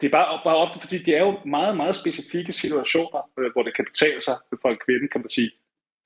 Det 0.01 0.07
er 0.07 0.11
bare, 0.11 0.39
bare 0.43 0.55
ofte, 0.55 0.79
fordi 0.79 0.97
det 0.97 1.15
er 1.15 1.19
jo 1.19 1.39
meget, 1.45 1.77
meget 1.77 1.95
specifikke 1.95 2.51
situationer, 2.51 3.29
øh, 3.39 3.51
hvor 3.51 3.63
det 3.63 3.75
kan 3.75 3.85
betale 3.85 4.21
sig 4.21 4.37
for 4.61 4.69
en 4.69 4.77
kvinde, 4.85 5.07
kan 5.07 5.21
man 5.21 5.29
sige, 5.29 5.51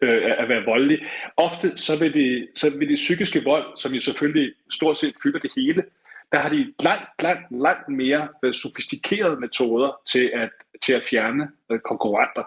øh, 0.02 0.32
at 0.42 0.50
være 0.50 0.66
voldelig. 0.66 1.00
Ofte 1.38 1.78
så 1.78 2.00
vil, 2.00 2.14
det, 2.14 2.48
så 2.56 2.78
vil 2.78 2.90
det 2.90 2.96
psykiske 2.96 3.44
vold, 3.44 3.78
som 3.78 3.94
jo 3.94 4.00
selvfølgelig 4.00 4.54
stort 4.72 4.98
set 4.98 5.16
fylder 5.24 5.40
det 5.40 5.52
hele, 5.56 5.84
der 6.32 6.40
har 6.40 6.50
de 6.50 6.74
langt, 6.80 7.22
langt, 7.22 7.46
langt 7.52 7.90
mere 7.90 8.28
øh, 8.44 8.54
sofistikerede 8.54 9.40
metoder 9.40 10.02
til 10.06 10.32
at, 10.34 10.50
til 10.86 10.94
at 10.94 11.04
fjerne 11.04 11.52
øh, 11.72 11.80
konkurrenter. 11.80 12.44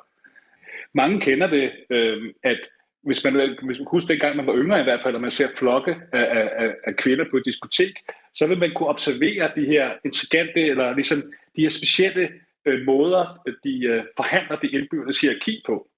Mange 0.92 1.20
kender 1.20 1.46
det, 1.46 1.72
øh, 1.90 2.34
at 2.42 2.58
hvis 3.06 3.24
man, 3.24 3.34
hvis 3.62 3.78
man 3.78 3.86
husker 3.90 4.08
dengang, 4.08 4.36
man 4.36 4.46
var 4.46 4.56
yngre 4.56 4.80
i 4.80 4.82
hvert 4.82 5.00
fald, 5.02 5.14
og 5.14 5.20
man 5.20 5.30
ser 5.30 5.48
flokke 5.56 5.96
af, 6.12 6.48
af, 6.58 6.74
af 6.84 6.96
kvinder 6.96 7.24
på 7.30 7.36
et 7.36 7.44
diskotek, 7.44 7.94
så 8.34 8.46
vil 8.46 8.58
man 8.58 8.72
kunne 8.74 8.88
observere 8.88 9.50
de 9.56 9.66
her 9.66 9.90
intrigante, 10.04 10.60
eller 10.60 10.94
ligesom 10.94 11.18
de 11.56 11.62
her 11.62 11.68
specielle 11.68 12.28
øh, 12.66 12.86
måder, 12.86 13.24
de 13.64 13.84
øh, 13.84 14.04
forhandler 14.16 14.56
det 14.56 14.70
indbyggende 14.72 15.14
hierarki 15.20 15.62
på. 15.66 15.88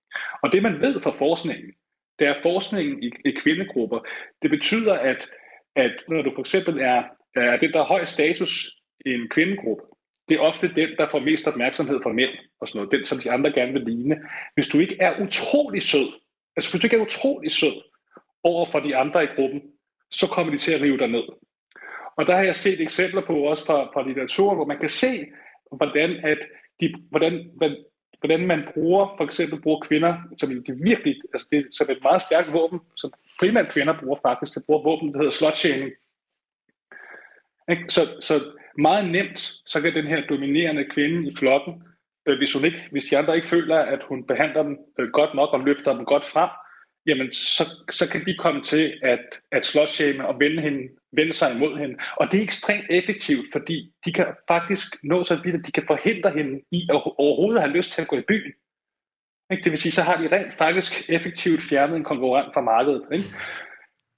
Og 0.43 0.53
det 0.53 0.63
man 0.63 0.81
ved 0.81 1.03
fra 1.03 1.11
forskningen, 1.11 1.71
det 2.19 2.27
er 2.27 2.35
forskningen 2.43 3.03
i, 3.03 3.11
i 3.25 3.31
kvindegrupper. 3.31 3.99
Det 4.43 4.51
betyder, 4.51 4.95
at, 4.95 5.29
at 5.77 5.93
når 6.09 6.23
du 6.23 6.31
for 6.35 6.41
eksempel 6.41 6.79
er, 6.79 7.03
er 7.37 7.57
det, 7.57 7.75
der 7.75 7.81
er 7.81 7.85
høj 7.85 8.05
status 8.05 8.71
i 9.07 9.11
en 9.11 9.29
kvindegruppe, 9.29 9.83
det 10.29 10.35
er 10.35 10.41
ofte 10.41 10.75
den, 10.75 10.89
der 10.99 11.09
får 11.11 11.19
mest 11.19 11.49
opmærksomhed 11.49 12.01
fra 12.03 12.13
mænd 12.13 12.31
og 12.61 12.69
sådan 12.69 12.79
noget. 12.79 12.93
Den, 12.93 13.05
som 13.05 13.19
de 13.19 13.31
andre 13.31 13.53
gerne 13.53 13.73
vil 13.73 13.83
ligne. 13.83 14.17
Hvis 14.55 14.69
du 14.69 14.79
ikke 14.79 14.97
er 15.01 15.21
utrolig 15.21 15.83
sød, 15.83 16.09
Altså 16.59 16.71
hvis 16.71 16.81
du 16.81 16.87
ikke 16.87 16.97
er 16.97 17.07
utrolig 17.07 17.51
sød 17.51 17.77
over 18.43 18.67
for 18.67 18.81
de 18.81 18.97
andre 18.97 19.25
i 19.25 19.35
gruppen, 19.37 19.63
så 20.11 20.27
kommer 20.27 20.53
de 20.53 20.59
til 20.59 20.73
at 20.73 20.81
rive 20.81 20.99
dig 20.99 21.09
ned. 21.09 21.23
Og 22.17 22.27
der 22.27 22.37
har 22.37 22.45
jeg 22.45 22.57
set 22.57 22.81
eksempler 22.81 23.23
på 23.27 23.35
også 23.35 23.67
fra, 23.67 23.85
fra 23.93 24.07
litteraturen, 24.07 24.57
hvor 24.57 24.67
man 24.67 24.79
kan 24.79 24.89
se, 24.89 25.27
hvordan, 25.77 26.11
at 26.25 26.39
de, 26.81 26.95
hvordan, 27.11 27.51
hvordan 28.21 28.47
man 28.47 28.63
bruger, 28.75 29.15
for 29.17 29.25
eksempel 29.25 29.61
bruger 29.61 29.81
kvinder, 29.81 30.17
som 30.39 30.65
det 30.65 30.79
virkelig, 30.83 31.17
altså 31.33 31.47
det 31.53 31.67
som 31.73 31.91
et 31.91 32.03
meget 32.03 32.23
stærkt 32.23 32.53
våben, 32.53 32.81
som 32.97 33.13
primært 33.41 33.69
kvinder 33.69 34.01
bruger 34.01 34.19
faktisk, 34.27 34.55
de 34.55 34.65
bruger 34.67 34.83
våben, 34.83 35.13
der 35.13 35.19
hedder 35.19 35.31
slutshaming. 35.31 35.91
Så, 37.89 38.03
så 38.21 38.35
meget 38.79 39.11
nemt, 39.11 39.39
så 39.67 39.81
kan 39.83 39.95
den 39.95 40.07
her 40.07 40.27
dominerende 40.27 40.85
kvinde 40.95 41.31
i 41.31 41.37
flokken 41.37 41.83
øh, 42.29 42.39
hvis, 42.39 42.53
hun 42.53 42.65
ikke, 42.65 42.89
hvis 42.91 43.05
de 43.05 43.19
andre 43.19 43.37
ikke 43.37 43.49
føler, 43.49 43.79
at 43.79 44.01
hun 44.09 44.25
behandler 44.25 44.63
dem 44.63 44.79
øh, 44.99 45.09
godt 45.11 45.35
nok 45.35 45.53
og 45.53 45.61
løfter 45.61 45.93
dem 45.97 46.05
godt 46.05 46.27
frem, 46.27 46.51
jamen 47.07 47.33
så, 47.33 47.65
så 47.91 48.11
kan 48.11 48.27
de 48.27 48.37
komme 48.39 48.63
til 48.63 49.01
at, 49.03 49.25
at 49.53 49.65
slåshame 49.65 50.29
og 50.29 50.41
vende, 50.41 50.63
hende, 50.63 50.89
vende 51.13 51.33
sig 51.33 51.55
imod 51.55 51.79
hende. 51.79 51.97
Og 52.17 52.33
det 52.33 52.39
er 52.39 52.43
ekstremt 52.43 52.87
effektivt, 52.91 53.47
fordi 53.53 53.93
de 54.05 54.13
kan 54.13 54.27
faktisk 54.49 54.97
nå 55.03 55.25
så 55.25 55.41
vidt, 55.45 55.55
at 55.55 55.67
de 55.67 55.73
kan 55.73 55.87
forhindre 55.87 56.31
hende 56.31 56.61
i 56.71 56.89
at 56.91 57.03
overhovedet 57.19 57.63
have 57.63 57.77
lyst 57.77 57.93
til 57.93 58.03
at 58.03 58.09
gå 58.09 58.17
i 58.17 58.29
byen. 58.29 58.53
Ikke? 59.51 59.65
Det 59.65 59.71
vil 59.71 59.79
sige, 59.79 59.93
så 59.93 60.03
har 60.03 60.17
de 60.23 60.37
rent 60.37 60.55
faktisk 60.55 61.11
effektivt 61.11 61.63
fjernet 61.63 61.97
en 61.97 62.05
konkurrent 62.05 62.55
fra 62.55 62.61
markedet. 62.61 63.03
Ikke? 63.13 63.25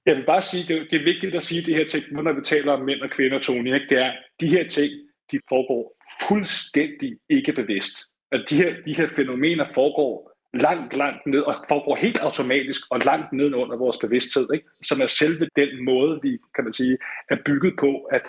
Jeg 0.07 0.16
vil 0.16 0.27
bare 0.27 0.42
sige, 0.42 0.75
det, 0.75 0.90
det 0.90 1.01
er 1.01 1.05
vigtigt 1.05 1.35
at 1.35 1.42
sige 1.42 1.62
det 1.66 1.75
her 1.75 1.87
ting, 1.87 2.05
nu 2.12 2.23
når 2.23 2.33
vi 2.33 2.40
taler 2.44 2.73
om 2.73 2.85
mænd 2.85 3.01
og 3.01 3.11
kvinder, 3.11 3.38
Tony, 3.38 3.75
ikke? 3.75 3.87
det 3.88 3.99
er, 3.99 4.12
de 4.40 4.49
her 4.49 4.68
ting, 4.68 4.92
de 5.33 5.40
foregår 5.49 5.97
fuldstændig 6.29 7.19
ikke 7.29 7.53
bevidst. 7.53 7.97
At 8.33 8.40
de 8.51 8.57
her, 8.57 8.75
de 8.87 8.97
her 8.97 9.09
fænomener 9.16 9.66
foregår 9.75 10.31
langt, 10.55 10.97
langt 10.97 11.27
ned, 11.27 11.40
og 11.40 11.55
foregår 11.69 11.97
helt 11.97 12.19
automatisk 12.19 12.81
og 12.90 12.99
langt 12.99 13.33
ned 13.33 13.55
under 13.55 13.77
vores 13.77 13.97
bevidsthed, 13.97 14.49
ikke? 14.55 14.66
som 14.83 15.01
er 15.01 15.07
selve 15.07 15.49
den 15.57 15.85
måde, 15.85 16.21
vi 16.23 16.38
kan 16.55 16.64
man 16.64 16.73
sige, 16.73 16.99
er 17.31 17.37
bygget 17.45 17.75
på 17.81 17.97
at 17.97 18.23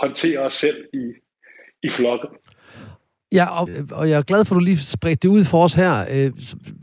håndtere 0.00 0.38
os 0.38 0.52
selv 0.52 0.84
i, 0.92 1.12
i 1.82 1.90
flokke. 1.90 2.26
Ja, 3.32 3.60
og, 3.60 3.68
og 3.92 4.10
jeg 4.10 4.18
er 4.18 4.22
glad 4.22 4.44
for, 4.44 4.54
at 4.54 4.60
du 4.60 4.64
lige 4.64 4.78
spredte 4.78 5.28
det 5.28 5.28
ud 5.28 5.44
for 5.44 5.64
os 5.64 5.72
her. 5.72 5.94
Øh, 6.00 6.32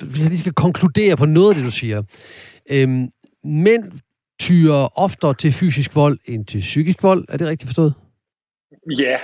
hvis 0.10 0.22
jeg 0.22 0.30
lige 0.30 0.40
skal 0.40 0.54
konkludere 0.54 1.18
på 1.18 1.26
noget 1.26 1.50
af 1.50 1.56
det, 1.56 1.66
du 1.66 1.72
siger. 1.72 2.04
Øh, 2.72 2.90
mænd 3.44 3.92
tyrer 4.40 5.00
oftere 5.00 5.34
til 5.34 5.52
fysisk 5.54 5.96
vold 5.96 6.20
end 6.26 6.46
til 6.46 6.60
psykisk 6.60 7.04
vold. 7.04 7.26
Er 7.30 7.38
det 7.38 7.48
rigtigt 7.48 7.68
forstået? 7.68 7.94
Ja, 9.00 9.18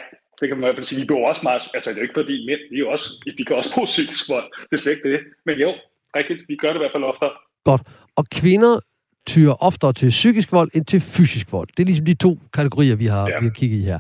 det 0.44 0.50
kan 0.50 0.58
man 0.58 0.64
i 0.64 0.68
hvert 0.68 0.80
fald 0.80 0.92
sige. 0.92 1.02
Vi 1.02 1.08
bruger 1.12 1.28
også 1.32 1.44
meget, 1.50 1.62
altså 1.78 1.88
det 1.90 1.98
er 1.98 2.02
jo 2.02 2.08
ikke 2.08 2.20
fordi 2.22 2.36
mænd, 2.50 2.62
vi, 2.72 2.78
er 2.84 2.88
også, 2.96 3.08
vi 3.38 3.44
kan 3.48 3.56
også 3.56 3.72
bruge 3.76 3.90
psykisk 3.96 4.24
vold. 4.34 4.48
Det 4.68 4.74
er 4.76 4.82
slet 4.82 4.96
ikke 4.96 5.10
det. 5.14 5.20
Men 5.48 5.56
jo, 5.66 5.72
rigtigt, 6.18 6.40
vi 6.50 6.56
gør 6.62 6.70
det 6.74 6.80
i 6.80 6.84
hvert 6.84 6.96
fald 6.96 7.04
ofte. 7.12 7.26
Godt. 7.70 7.82
Og 8.20 8.24
kvinder 8.40 8.74
tyrer 9.28 9.54
oftere 9.70 9.94
til 9.94 10.10
psykisk 10.10 10.52
vold 10.52 10.70
end 10.74 10.86
til 10.86 11.02
fysisk 11.02 11.52
vold. 11.52 11.68
Det 11.78 11.84
er 11.84 11.86
ligesom 11.86 12.06
de 12.06 12.14
to 12.14 12.40
kategorier, 12.54 12.96
vi 12.96 13.06
har, 13.06 13.30
ja. 13.30 13.40
vi 13.40 13.46
har 13.46 13.54
kigget 13.54 13.78
i 13.80 13.84
her. 13.84 14.00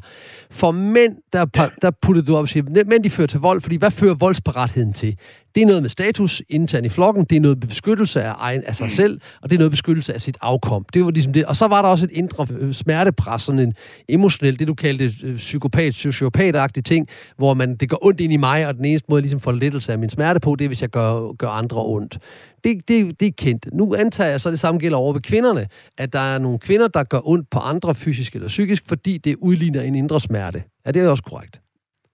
For 0.51 0.71
mænd, 0.71 1.17
der, 1.33 1.45
ja. 1.55 1.67
der 1.81 1.91
puttede 2.01 2.27
du 2.27 2.35
op 2.35 2.41
og 2.41 2.49
siger, 2.49 2.85
mænd 2.85 3.03
de 3.03 3.09
fører 3.09 3.27
til 3.27 3.39
vold, 3.39 3.61
fordi 3.61 3.75
hvad 3.75 3.91
fører 3.91 4.15
voldsparatheden 4.15 4.93
til? 4.93 5.17
Det 5.55 5.63
er 5.63 5.67
noget 5.67 5.81
med 5.81 5.89
status 5.89 6.41
internt 6.49 6.85
i 6.85 6.89
flokken, 6.89 7.25
det 7.25 7.35
er 7.35 7.39
noget 7.39 7.57
med 7.57 7.67
beskyttelse 7.67 8.23
af, 8.23 8.33
egen, 8.37 8.63
af 8.63 8.75
sig 8.75 8.85
mm. 8.85 8.89
selv, 8.89 9.21
og 9.41 9.49
det 9.49 9.55
er 9.55 9.59
noget 9.59 9.71
beskyttelse 9.71 10.13
af 10.13 10.21
sit 10.21 10.37
afkom. 10.41 10.85
Det 10.93 11.05
var 11.05 11.11
ligesom 11.11 11.33
det. 11.33 11.45
Og 11.45 11.55
så 11.55 11.67
var 11.67 11.81
der 11.81 11.89
også 11.89 12.05
et 12.05 12.11
indre 12.11 12.47
øh, 12.59 12.73
smertepres, 12.73 13.41
sådan 13.41 13.59
en 13.59 13.73
emotionel, 14.09 14.59
det 14.59 14.67
du 14.67 14.73
kaldte 14.73 15.27
øh, 15.27 15.35
psykopat, 15.35 15.93
sociopatagtig 15.93 16.85
ting, 16.85 17.07
hvor 17.37 17.53
man, 17.53 17.75
det 17.75 17.89
går 17.89 18.05
ondt 18.05 18.21
ind 18.21 18.33
i 18.33 18.37
mig, 18.37 18.67
og 18.67 18.75
den 18.75 18.85
eneste 18.85 19.05
måde, 19.09 19.21
ligesom 19.21 19.39
får 19.39 19.51
lettelse 19.51 19.91
af 19.91 19.99
min 19.99 20.09
smerte 20.09 20.39
på, 20.39 20.55
det 20.55 20.65
er, 20.65 20.69
hvis 20.69 20.81
jeg 20.81 20.89
gør, 20.89 21.33
gør 21.33 21.47
andre 21.47 21.85
ondt. 21.85 22.19
Det, 22.63 22.87
det, 22.87 23.19
det 23.19 23.27
er 23.27 23.31
kendt. 23.37 23.69
Nu 23.73 23.95
antager 23.95 24.29
jeg 24.29 24.41
så, 24.41 24.51
det 24.51 24.59
samme 24.59 24.79
gælder 24.79 24.97
over 24.97 25.13
ved 25.13 25.21
kvinderne, 25.21 25.67
at 25.97 26.13
der 26.13 26.19
er 26.19 26.39
nogle 26.39 26.59
kvinder, 26.59 26.87
der 26.87 27.03
gør 27.03 27.19
ondt 27.27 27.49
på 27.49 27.59
andre 27.59 27.95
fysisk 27.95 28.35
eller 28.35 28.47
psykisk, 28.47 28.83
fordi 28.87 29.17
det 29.17 29.35
udligner 29.35 29.81
en 29.81 29.95
indre 29.95 30.19
smerte. 30.19 30.63
Er 30.85 30.91
det 30.91 31.09
også 31.09 31.23
korrekt? 31.23 31.61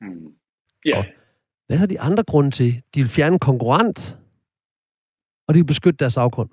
Mm. 0.02 0.08
Ja. 0.86 1.04
Hvad 1.70 1.80
er 1.80 1.86
de 1.86 2.00
andre 2.00 2.24
grunde 2.24 2.52
til? 2.52 2.84
De 2.96 3.02
vil 3.02 3.10
fjerne 3.10 3.34
en 3.34 3.40
konkurrent, 3.40 4.18
og 5.48 5.54
de 5.54 5.60
vil 5.60 5.66
beskytte 5.66 5.98
deres 5.98 6.18
afgrund. 6.18 6.50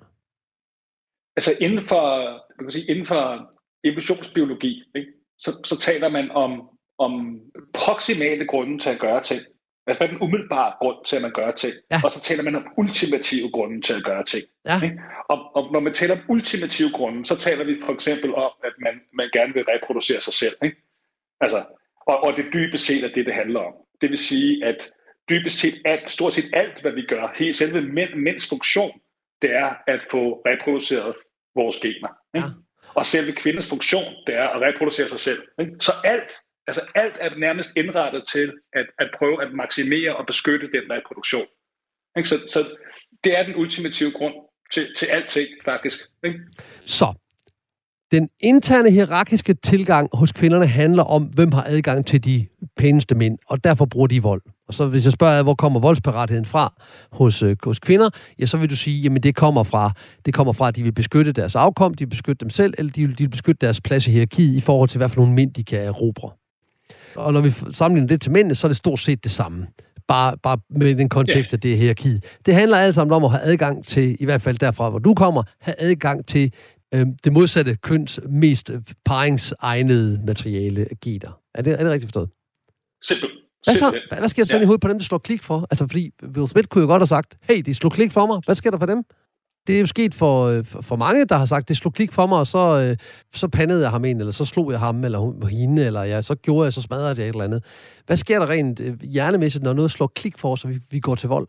Altså 1.35 1.51
inden 1.61 1.87
for, 1.87 2.03
du 2.59 2.63
kan 2.63 2.71
sige, 2.71 2.91
inden 2.91 3.07
for 3.07 3.51
evolutionsbiologi, 3.83 4.83
ikke? 4.95 5.11
Så, 5.39 5.51
så 5.63 5.79
taler 5.79 6.09
man 6.09 6.31
om, 6.31 6.69
om 6.97 7.41
proximale 7.73 8.47
grunde 8.47 8.79
til 8.79 8.89
at 8.89 8.99
gøre 8.99 9.23
ting. 9.23 9.41
Altså 9.87 9.99
hvad 9.99 10.07
er 10.07 10.11
den 10.11 10.21
umiddelbare 10.21 10.73
grund 10.81 11.05
til, 11.05 11.15
at 11.15 11.21
man 11.21 11.31
gør 11.31 11.51
ting? 11.51 11.73
Ja. 11.91 11.99
Og 12.03 12.11
så 12.11 12.21
taler 12.21 12.43
man 12.43 12.55
om 12.55 12.65
ultimative 12.77 13.51
grunde 13.51 13.81
til 13.81 13.93
at 13.93 14.03
gøre 14.03 14.23
ting. 14.23 14.43
Ja. 14.65 14.81
Ikke? 14.83 14.99
Og, 15.29 15.55
og 15.55 15.71
når 15.73 15.79
man 15.79 15.93
taler 15.93 16.15
om 16.15 16.21
ultimative 16.29 16.91
grunde, 16.91 17.25
så 17.25 17.35
taler 17.35 17.63
vi 17.63 17.75
for 17.85 17.93
eksempel 17.93 18.35
om, 18.35 18.51
at 18.63 18.73
man, 18.79 18.93
man 19.13 19.29
gerne 19.33 19.53
vil 19.53 19.65
reproducere 19.67 20.21
sig 20.21 20.33
selv. 20.33 20.55
Ikke? 20.63 20.77
Altså, 21.41 21.65
og, 22.07 22.23
og 22.23 22.33
det 22.37 22.45
dybest 22.53 22.85
set 22.85 23.03
er 23.03 23.11
det, 23.15 23.25
det 23.25 23.33
handler 23.33 23.59
om. 23.59 23.73
Det 24.01 24.09
vil 24.09 24.17
sige, 24.17 24.65
at 24.65 24.91
dybest 25.29 25.59
set 25.59 25.81
alt, 25.85 26.09
stort 26.09 26.33
set 26.33 26.49
alt, 26.53 26.81
hvad 26.81 26.91
vi 26.91 27.01
gør, 27.01 27.33
helt 27.35 27.57
selve 27.57 27.81
mænd, 27.81 28.13
mænds 28.15 28.49
funktion, 28.49 28.91
det 29.41 29.51
er 29.55 29.75
at 29.87 30.05
få 30.11 30.41
reproduceret 30.45 31.15
vores 31.55 31.75
gener. 31.75 32.11
Ikke? 32.35 32.47
Ja. 32.47 32.53
Og 32.93 33.05
selve 33.05 33.31
kvindens 33.31 33.69
funktion, 33.69 34.13
det 34.27 34.35
er 34.35 34.47
at 34.47 34.61
reproducere 34.61 35.09
sig 35.09 35.19
selv. 35.19 35.41
Ikke? 35.59 35.71
Så 35.79 35.91
alt, 36.03 36.31
altså 36.67 36.81
alt 36.95 37.15
er 37.19 37.35
nærmest 37.37 37.77
indrettet 37.77 38.23
til 38.33 38.53
at, 38.73 38.85
at 38.99 39.09
prøve 39.17 39.43
at 39.43 39.53
maksimere 39.53 40.15
og 40.15 40.25
beskytte 40.25 40.67
den 40.67 40.91
reproduktion. 40.91 41.47
Ikke? 42.17 42.29
Så, 42.29 42.37
så 42.47 42.77
det 43.23 43.39
er 43.39 43.43
den 43.43 43.55
ultimative 43.55 44.11
grund 44.11 44.33
til, 44.73 44.87
til 44.97 45.05
alting, 45.05 45.47
faktisk. 45.65 45.99
Ikke? 46.23 46.39
Så 46.85 47.13
den 48.11 48.29
interne 48.39 48.91
hierarkiske 48.91 49.53
tilgang 49.53 50.09
hos 50.13 50.31
kvinderne 50.31 50.67
handler 50.67 51.03
om, 51.03 51.23
hvem 51.23 51.51
har 51.51 51.63
adgang 51.63 52.05
til 52.05 52.25
de 52.25 52.47
pæneste 52.77 53.15
mænd, 53.15 53.37
og 53.47 53.63
derfor 53.63 53.85
bruger 53.85 54.07
de 54.07 54.21
vold. 54.21 54.41
Og 54.67 54.73
så 54.73 54.87
hvis 54.87 55.05
jeg 55.05 55.13
spørger, 55.13 55.43
hvor 55.43 55.53
kommer 55.53 55.79
voldsparatheden 55.79 56.45
fra 56.45 56.73
hos, 57.11 57.43
øh, 57.43 57.55
hos 57.63 57.79
kvinder, 57.79 58.09
ja, 58.39 58.45
så 58.45 58.57
vil 58.57 58.69
du 58.69 58.75
sige, 58.75 59.01
jamen 59.01 59.23
det 59.23 59.35
kommer 59.35 59.63
fra, 59.63 59.91
det 60.25 60.33
kommer 60.33 60.53
fra, 60.53 60.67
at 60.67 60.75
de 60.75 60.83
vil 60.83 60.91
beskytte 60.91 61.31
deres 61.31 61.55
afkom, 61.55 61.93
de 61.93 62.03
vil 62.03 62.09
beskytte 62.09 62.39
dem 62.45 62.49
selv, 62.49 62.73
eller 62.77 62.91
de 62.91 63.07
vil, 63.07 63.17
de 63.17 63.23
vil 63.23 63.29
beskytte 63.29 63.65
deres 63.65 63.81
plads 63.81 64.07
i 64.07 64.11
hierarkiet 64.11 64.55
i 64.55 64.59
forhold 64.59 64.89
til, 64.89 64.97
hvad 64.97 65.09
for 65.09 65.15
nogle 65.17 65.33
mænd 65.33 65.53
de 65.53 65.63
kan 65.63 65.83
erobre. 65.83 66.31
Og 67.15 67.33
når 67.33 67.41
vi 67.41 67.51
sammenligner 67.71 68.07
det 68.07 68.21
til 68.21 68.31
mændene, 68.31 68.55
så 68.55 68.67
er 68.67 68.69
det 68.69 68.77
stort 68.77 68.99
set 68.99 69.23
det 69.23 69.31
samme. 69.31 69.67
Bare, 70.07 70.37
bare 70.37 70.57
med 70.69 70.95
den 70.95 71.09
kontekst, 71.09 71.53
at 71.53 71.63
det 71.63 71.73
er 71.73 71.77
hierarkiet. 71.77 72.23
Det 72.45 72.55
handler 72.55 72.77
alt 72.77 72.95
sammen 72.95 73.13
om 73.13 73.23
at 73.23 73.31
have 73.31 73.41
adgang 73.43 73.85
til, 73.85 74.17
i 74.19 74.25
hvert 74.25 74.41
fald 74.41 74.57
derfra, 74.57 74.89
hvor 74.89 74.99
du 74.99 75.13
kommer, 75.13 75.43
have 75.59 75.75
adgang 75.79 76.27
til 76.27 76.53
øh, 76.93 77.05
det 77.23 77.33
modsatte 77.33 77.75
køns 77.75 78.19
mest 78.29 78.71
paringsegnede 79.05 80.21
materiale 80.25 80.87
gener. 81.03 81.39
Er 81.55 81.61
det, 81.61 81.73
er 81.73 81.83
det 81.83 81.91
rigtigt 81.91 82.07
forstået? 82.07 82.29
Simpelthen. 83.03 83.46
Hvad, 83.67 83.75
så? 83.75 83.99
Hvad, 84.19 84.29
sker 84.29 84.43
der 84.43 84.47
sådan 84.47 84.61
ja. 84.61 84.65
i 84.65 84.65
hovedet 84.65 84.81
på 84.81 84.87
dem, 84.87 84.97
der 84.99 85.05
slår 85.05 85.17
klik 85.17 85.43
for? 85.43 85.67
Altså, 85.71 85.87
fordi 85.87 86.11
Will 86.35 86.47
Smith 86.47 86.67
kunne 86.67 86.81
jo 86.81 86.87
godt 86.87 87.01
have 87.01 87.07
sagt, 87.07 87.37
hey, 87.41 87.61
de 87.65 87.73
slog 87.75 87.91
klik 87.91 88.11
for 88.11 88.25
mig. 88.25 88.41
Hvad 88.45 88.55
sker 88.55 88.71
der 88.71 88.77
for 88.79 88.85
dem? 88.85 89.03
Det 89.67 89.75
er 89.75 89.79
jo 89.79 89.85
sket 89.85 90.13
for, 90.13 90.45
øh, 90.45 90.65
for 90.65 90.95
mange, 90.95 91.25
der 91.25 91.37
har 91.37 91.45
sagt, 91.45 91.69
det 91.69 91.77
slog 91.77 91.93
klik 91.93 92.11
for 92.11 92.27
mig, 92.27 92.39
og 92.39 92.47
så, 92.47 92.87
øh, 92.89 92.97
så 93.33 93.47
pandede 93.47 93.81
jeg 93.81 93.91
ham 93.91 94.05
ind, 94.05 94.19
eller 94.19 94.31
så 94.31 94.45
slog 94.45 94.71
jeg 94.71 94.79
ham, 94.79 95.03
eller 95.03 95.47
hende, 95.47 95.85
eller 95.85 96.03
ja, 96.03 96.21
så 96.21 96.35
gjorde 96.35 96.65
jeg, 96.65 96.73
så 96.73 96.81
smadrede 96.81 97.07
jeg 97.07 97.25
et 97.25 97.27
eller 97.27 97.43
andet. 97.43 97.63
Hvad 98.05 98.17
sker 98.17 98.39
der 98.39 98.49
rent 98.49 98.79
øh, 98.79 98.99
hjernemæssigt, 98.99 99.63
når 99.63 99.73
noget 99.73 99.91
slår 99.91 100.11
klik 100.15 100.37
for 100.37 100.51
os, 100.51 100.63
og 100.63 100.69
vi, 100.69 100.79
vi 100.91 100.99
går 100.99 101.15
til 101.15 101.29
vold? 101.29 101.47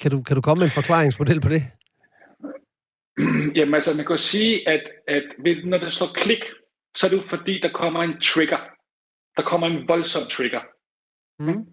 Kan 0.00 0.10
du, 0.10 0.22
kan 0.22 0.36
du 0.36 0.42
komme 0.42 0.60
med 0.60 0.66
en 0.66 0.72
forklaringsmodel 0.72 1.40
på 1.40 1.48
det? 1.48 1.62
Jamen 3.56 3.74
altså, 3.74 3.96
man 3.96 4.06
kan 4.06 4.18
sige, 4.18 4.68
at, 4.68 4.82
at 5.08 5.22
når 5.64 5.78
det 5.78 5.92
slår 5.92 6.10
klik, 6.14 6.44
så 6.96 7.06
er 7.06 7.10
det 7.10 7.16
jo 7.16 7.22
fordi, 7.22 7.60
der 7.62 7.72
kommer 7.72 8.02
en 8.02 8.20
trigger. 8.20 8.58
Der 9.36 9.42
kommer 9.42 9.66
en 9.66 9.88
voldsom 9.88 10.22
trigger. 10.30 10.60
Mm. 11.38 11.66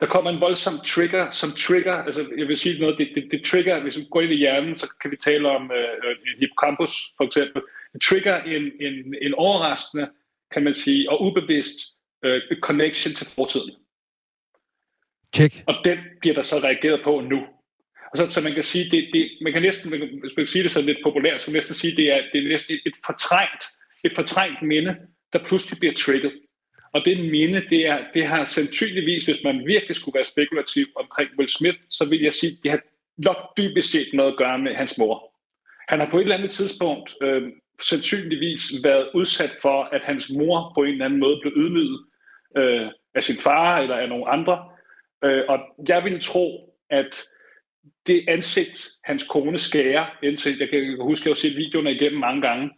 Der 0.00 0.06
kommer 0.06 0.30
en 0.30 0.40
voldsom 0.40 0.80
trigger, 0.86 1.30
som 1.30 1.50
trigger, 1.50 1.94
altså 1.94 2.28
jeg 2.38 2.48
vil 2.48 2.56
sige 2.56 2.80
noget, 2.80 2.98
det, 2.98 3.08
det, 3.14 3.28
det 3.30 3.44
trigger, 3.44 3.82
hvis 3.82 3.98
vi 3.98 4.06
går 4.10 4.20
ind 4.20 4.32
i 4.32 4.36
hjernen, 4.36 4.76
så 4.76 4.88
kan 5.00 5.10
vi 5.10 5.16
tale 5.16 5.48
om 5.48 5.72
øh, 5.72 6.16
hippocampus 6.38 6.92
for 7.16 7.24
eksempel. 7.24 7.62
Det 7.92 8.02
trigger 8.02 8.42
en, 8.42 8.62
en, 8.80 9.14
en 9.22 9.34
overraskende, 9.34 10.10
kan 10.52 10.64
man 10.64 10.74
sige, 10.74 11.10
og 11.10 11.22
ubevidst 11.22 11.78
øh, 12.24 12.42
connection 12.60 13.14
til 13.14 13.26
fortiden. 13.34 13.70
Check. 15.34 15.54
Og 15.66 15.74
den 15.84 15.98
bliver 16.20 16.34
der 16.34 16.42
så 16.42 16.56
reageret 16.58 17.00
på 17.04 17.20
nu. 17.20 17.40
Og 18.12 18.18
så, 18.18 18.30
så 18.30 18.40
man 18.40 18.54
kan 18.54 18.62
sige, 18.62 18.90
det, 18.90 19.08
det, 19.12 19.30
man 19.42 19.52
kan 19.52 19.62
næsten, 19.62 19.90
hvis 19.90 20.32
man 20.36 20.44
kan 20.44 20.46
sige 20.46 20.62
det 20.62 20.70
sådan 20.70 20.86
lidt 20.86 20.98
populært, 21.04 21.40
så 21.40 21.44
kan 21.44 21.52
man 21.52 21.56
næsten 21.56 21.74
sige, 21.74 21.96
det 21.96 22.12
er, 22.14 22.22
det 22.32 22.44
er 22.44 22.48
næsten 22.48 22.74
et, 22.74 22.80
et 22.86 22.94
fortrængt, 23.06 23.64
et 24.04 24.12
fortrængt 24.14 24.62
minde, 24.62 24.96
der 25.32 25.44
pludselig 25.44 25.78
bliver 25.78 25.94
trigget. 25.94 26.32
Og 26.92 27.02
det 27.04 27.30
minde, 27.30 27.62
det, 27.70 27.86
er, 27.86 27.98
det 28.14 28.26
har 28.26 28.44
sandsynligvis, 28.44 29.24
hvis 29.24 29.44
man 29.44 29.66
virkelig 29.66 29.96
skulle 29.96 30.14
være 30.14 30.24
spekulativ 30.24 30.86
omkring 30.96 31.30
Will 31.38 31.48
Smith, 31.48 31.78
så 31.88 32.08
vil 32.08 32.22
jeg 32.22 32.32
sige, 32.32 32.52
det 32.62 32.70
har 32.70 32.80
nok 33.16 33.36
dybest 33.56 33.92
set 33.92 34.08
noget 34.14 34.32
at 34.32 34.38
gøre 34.38 34.58
med 34.58 34.74
hans 34.74 34.98
mor. 34.98 35.34
Han 35.88 36.00
har 36.00 36.10
på 36.10 36.18
et 36.18 36.22
eller 36.22 36.36
andet 36.36 36.50
tidspunkt 36.50 37.14
øh, 37.22 37.42
sandsynligvis 37.82 38.62
været 38.84 39.08
udsat 39.14 39.58
for, 39.62 39.82
at 39.82 40.02
hans 40.04 40.30
mor 40.30 40.72
på 40.74 40.82
en 40.82 40.92
eller 40.92 41.04
anden 41.04 41.20
måde 41.20 41.38
blev 41.40 41.52
ydmyget 41.56 42.04
øh, 42.56 42.86
af 43.14 43.22
sin 43.22 43.36
far 43.36 43.78
eller 43.78 43.96
af 43.96 44.08
nogle 44.08 44.28
andre. 44.28 44.68
Øh, 45.24 45.42
og 45.48 45.58
jeg 45.88 46.04
vil 46.04 46.20
tro, 46.20 46.74
at 46.90 47.22
det 48.06 48.24
ansigt, 48.28 48.88
hans 49.04 49.26
kone 49.28 49.58
skærer, 49.58 50.06
indtil, 50.22 50.58
jeg 50.58 50.68
kan 50.68 50.96
huske, 51.00 51.22
at 51.22 51.26
jeg 51.26 51.30
har 51.30 51.34
set 51.34 51.56
videoerne 51.56 51.92
igennem 51.92 52.20
mange 52.20 52.42
gange, 52.42 52.70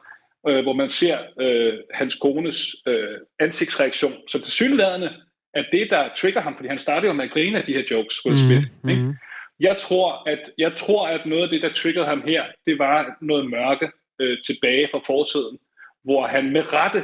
øh, 0.49 0.63
hvor 0.63 0.73
man 0.73 0.89
ser 0.89 1.19
øh, 1.41 1.79
hans 1.95 2.15
kones 2.15 2.77
øh, 2.87 3.19
ansigtsreaktion. 3.41 4.15
Så 4.29 4.39
til 4.39 4.53
synlædende 4.53 5.11
er 5.55 5.65
det, 5.73 5.91
der 5.91 6.09
trigger 6.17 6.41
ham, 6.41 6.57
fordi 6.57 6.69
han 6.69 6.79
startede 6.79 7.07
jo 7.07 7.13
med 7.13 7.25
at 7.25 7.31
grine 7.31 7.59
af 7.59 7.65
de 7.65 7.73
her 7.73 7.83
jokes, 7.91 8.27
Will 8.27 8.39
Smith. 8.39 8.67
Mm, 8.83 8.91
ikke? 8.91 9.15
Jeg, 9.61 9.77
tror, 9.77 10.29
at, 10.29 10.39
jeg 10.59 10.77
tror, 10.77 11.09
at 11.09 11.27
noget 11.27 11.43
af 11.43 11.49
det, 11.49 11.63
der 11.63 11.73
triggede 11.73 12.07
ham 12.07 12.23
her, 12.27 12.45
det 12.67 12.79
var 12.79 13.17
noget 13.23 13.51
mørke 13.51 13.91
øh, 14.21 14.39
tilbage 14.47 14.89
fra 14.91 15.01
fortiden, 15.07 15.59
hvor 16.05 16.27
han 16.27 16.53
med 16.53 16.73
rette 16.73 16.99